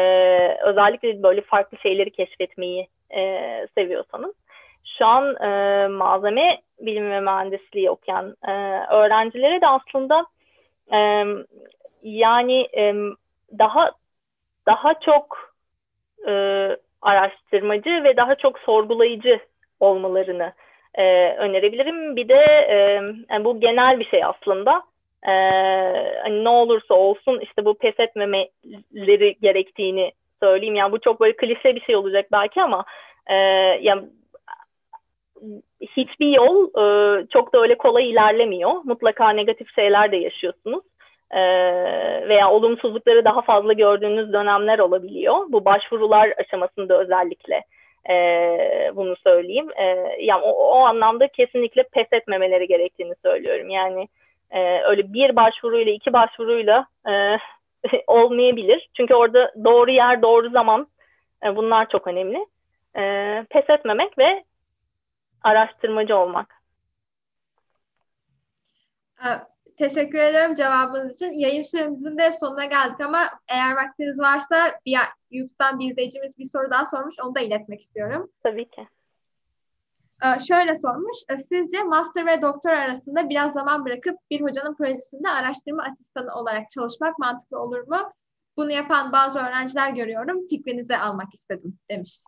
[0.63, 3.21] özellikle böyle farklı şeyleri keşfetmeyi e,
[3.75, 4.33] seviyorsanız.
[4.97, 8.51] Şu an e, malzeme bilimi ve mühendisliği okuyan e,
[8.91, 10.25] öğrencilere de aslında
[10.93, 11.23] e,
[12.03, 12.93] yani e,
[13.59, 13.91] daha
[14.65, 15.53] daha çok
[16.27, 16.31] e,
[17.01, 19.39] araştırmacı ve daha çok sorgulayıcı
[19.79, 20.53] olmalarını
[20.95, 22.15] e, önerebilirim.
[22.15, 22.75] Bir de e,
[23.29, 24.83] yani bu genel bir şey aslında.
[25.23, 25.31] E,
[26.23, 30.75] hani ne olursa olsun işte bu pes etmemeleri gerektiğini söyleyeyim.
[30.75, 32.85] Yani bu çok böyle klişe bir şey olacak belki ama
[33.27, 33.35] e,
[33.81, 34.01] yani
[35.81, 38.71] hiçbir yol e, çok da öyle kolay ilerlemiyor.
[38.83, 40.83] Mutlaka negatif şeyler de yaşıyorsunuz.
[41.31, 41.39] e,
[42.29, 45.35] veya olumsuzlukları daha fazla gördüğünüz dönemler olabiliyor.
[45.49, 47.63] Bu başvurular aşamasında özellikle
[48.09, 48.15] e,
[48.95, 49.67] bunu söyleyeyim.
[49.75, 49.85] E,
[50.19, 53.69] yani o, o anlamda kesinlikle pes etmemeleri gerektiğini söylüyorum.
[53.69, 54.07] Yani
[54.51, 57.37] e, öyle bir başvuruyla iki başvuruyla e,
[58.07, 58.89] olmayabilir.
[58.97, 60.87] Çünkü orada doğru yer doğru zaman
[61.45, 62.45] e, bunlar çok önemli.
[62.97, 63.03] E,
[63.49, 64.43] pes etmemek ve
[65.43, 66.57] araştırmacı olmak.
[69.77, 71.33] Teşekkür ederim cevabınız için.
[71.33, 74.97] Yayın süremizin de sonuna geldik ama eğer vaktiniz varsa bir
[75.31, 77.15] YouTube'dan bir izleyicimiz bir soru daha sormuş.
[77.23, 78.31] Onu da iletmek istiyorum.
[78.43, 78.87] Tabii ki.
[80.23, 81.17] Ee, şöyle sormuş.
[81.29, 86.71] Ee, sizce master ve doktor arasında biraz zaman bırakıp bir hocanın projesinde araştırma asistanı olarak
[86.71, 88.11] çalışmak mantıklı olur mu?
[88.57, 90.47] Bunu yapan bazı öğrenciler görüyorum.
[90.47, 92.23] Fikrinizi almak istedim demiş.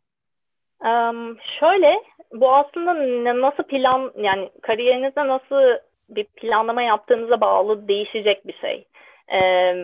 [0.84, 2.04] Um, şöyle,
[2.34, 2.94] bu aslında
[3.42, 8.86] nasıl plan, yani kariyerinizde nasıl bir planlama yaptığınıza bağlı değişecek bir şey.
[9.32, 9.76] Ee,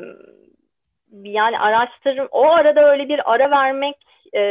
[1.23, 3.95] yani araştırım, o arada öyle bir ara vermek
[4.35, 4.41] e,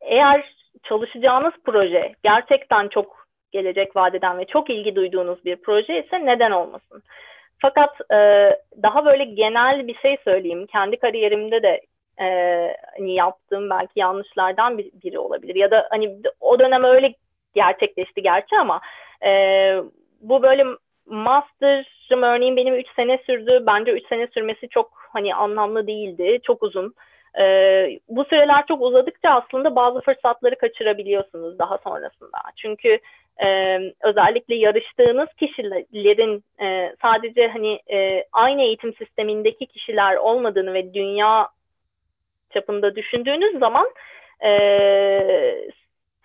[0.00, 0.44] eğer
[0.82, 7.02] çalışacağınız proje gerçekten çok gelecek vadeden ve çok ilgi duyduğunuz bir proje ise neden olmasın?
[7.58, 8.16] Fakat e,
[8.82, 10.66] daha böyle genel bir şey söyleyeyim.
[10.66, 11.80] Kendi kariyerimde de
[12.20, 12.26] e,
[12.98, 15.54] hani yaptığım belki yanlışlardan bir, biri olabilir.
[15.54, 17.14] Ya da hani o dönem öyle
[17.54, 18.80] gerçekleşti gerçi ama
[19.24, 19.30] e,
[20.20, 20.64] bu böyle
[21.06, 23.62] master'ım örneğin benim 3 sene sürdü.
[23.66, 26.38] Bence 3 sene sürmesi çok hani anlamlı değildi.
[26.42, 26.94] Çok uzun.
[27.38, 27.44] E,
[28.08, 32.38] bu süreler çok uzadıkça aslında bazı fırsatları kaçırabiliyorsunuz daha sonrasında.
[32.56, 32.98] Çünkü
[33.42, 41.48] e, özellikle yarıştığınız kişilerin e, sadece hani e, aynı eğitim sistemindeki kişiler olmadığını ve dünya
[42.50, 43.90] çapında düşündüğünüz zaman
[44.44, 44.50] e,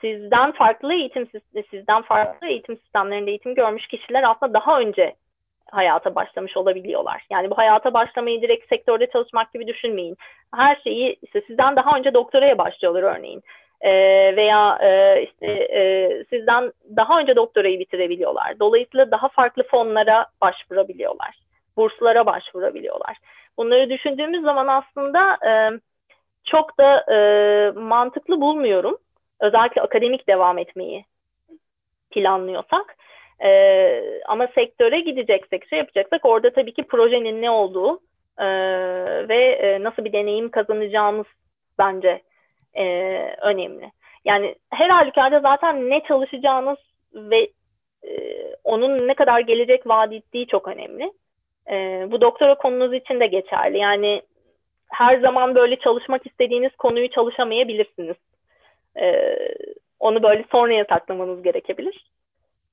[0.02, 1.28] sizden farklı eğitim
[1.72, 5.16] sizden farklı eğitim sistemlerinde eğitim görmüş kişiler aslında daha önce
[5.72, 7.26] hayata başlamış olabiliyorlar.
[7.30, 10.18] Yani bu hayata başlamayı direkt sektörde çalışmak gibi düşünmeyin.
[10.56, 13.44] Her şeyi işte sizden daha önce doktoraya başlıyorlar örneğin.
[13.82, 18.60] Ee, veya e, işte e, sizden daha önce doktorayı bitirebiliyorlar.
[18.60, 21.40] Dolayısıyla daha farklı fonlara başvurabiliyorlar.
[21.78, 23.18] Burslara başvurabiliyorlar.
[23.58, 25.52] Bunları düşündüğümüz zaman aslında e,
[26.46, 27.18] çok da e,
[27.72, 28.98] mantıklı bulmuyorum.
[29.40, 31.06] Özellikle akademik devam etmeyi
[32.12, 32.96] planlıyorsak.
[33.44, 38.00] E, ama sektöre gideceksek, şey yapacaksak orada tabii ki projenin ne olduğu
[38.38, 38.48] e,
[39.30, 41.26] ve e, nasıl bir deneyim kazanacağımız
[41.80, 42.22] bence
[42.74, 42.86] e,
[43.42, 43.92] önemli.
[44.26, 46.78] Yani her halükarda zaten ne çalışacağınız
[47.14, 47.50] ve
[48.08, 48.12] e,
[48.64, 51.12] onun ne kadar gelecek vaat ettiği çok önemli.
[51.70, 53.78] E, bu doktora konunuz için de geçerli.
[53.78, 54.22] Yani
[54.98, 58.16] her zaman böyle çalışmak istediğiniz konuyu çalışamayabilirsiniz.
[59.02, 59.36] E,
[60.00, 62.12] onu böyle sonraya saklamanız gerekebilir.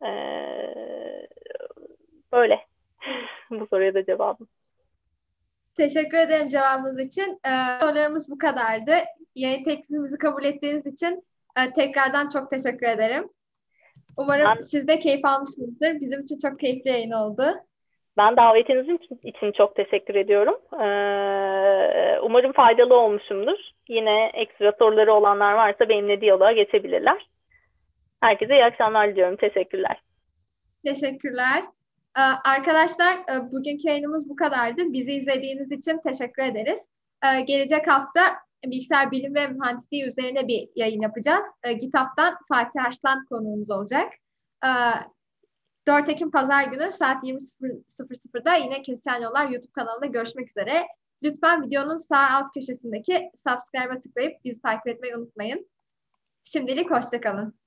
[0.03, 0.11] E,
[2.33, 2.61] böyle.
[3.51, 4.49] bu soruya da cevabım.
[5.77, 7.41] Teşekkür ederim cevabınız için.
[7.47, 8.93] Ee, sorularımız bu kadardı.
[9.35, 11.25] Yayın teklifimizi kabul ettiğiniz için
[11.57, 13.29] e, tekrardan çok teşekkür ederim.
[14.16, 16.01] Umarım ben, siz de keyif almışsınızdır.
[16.01, 17.43] Bizim için çok keyifli yayın oldu.
[18.17, 18.87] Ben davetiniz
[19.23, 20.55] için çok teşekkür ediyorum.
[20.73, 23.59] Ee, umarım faydalı olmuşumdur.
[23.89, 27.29] Yine ekstra soruları olanlar varsa benimle diyaloğa geçebilirler.
[28.21, 29.37] Herkese iyi akşamlar diliyorum.
[29.37, 30.03] Teşekkürler.
[30.85, 31.63] Teşekkürler.
[32.19, 34.93] Ee, arkadaşlar e, bugünkü yayınımız bu kadardı.
[34.93, 36.91] Bizi izlediğiniz için teşekkür ederiz.
[37.25, 38.21] Ee, gelecek hafta
[38.67, 41.45] bilgisayar bilim ve mühendisliği üzerine bir yayın yapacağız.
[41.65, 44.13] Ee, GitHub'dan Fatih Arslan konuğumuz olacak.
[45.87, 50.87] 4 Ekim Pazar günü saat 20.00'da yine Kesişen Yollar YouTube kanalında görüşmek üzere.
[51.22, 55.70] Lütfen videonun sağ alt köşesindeki subscribe'a tıklayıp bizi takip etmeyi unutmayın.
[56.45, 57.62] Şimdilik hoşçakalın.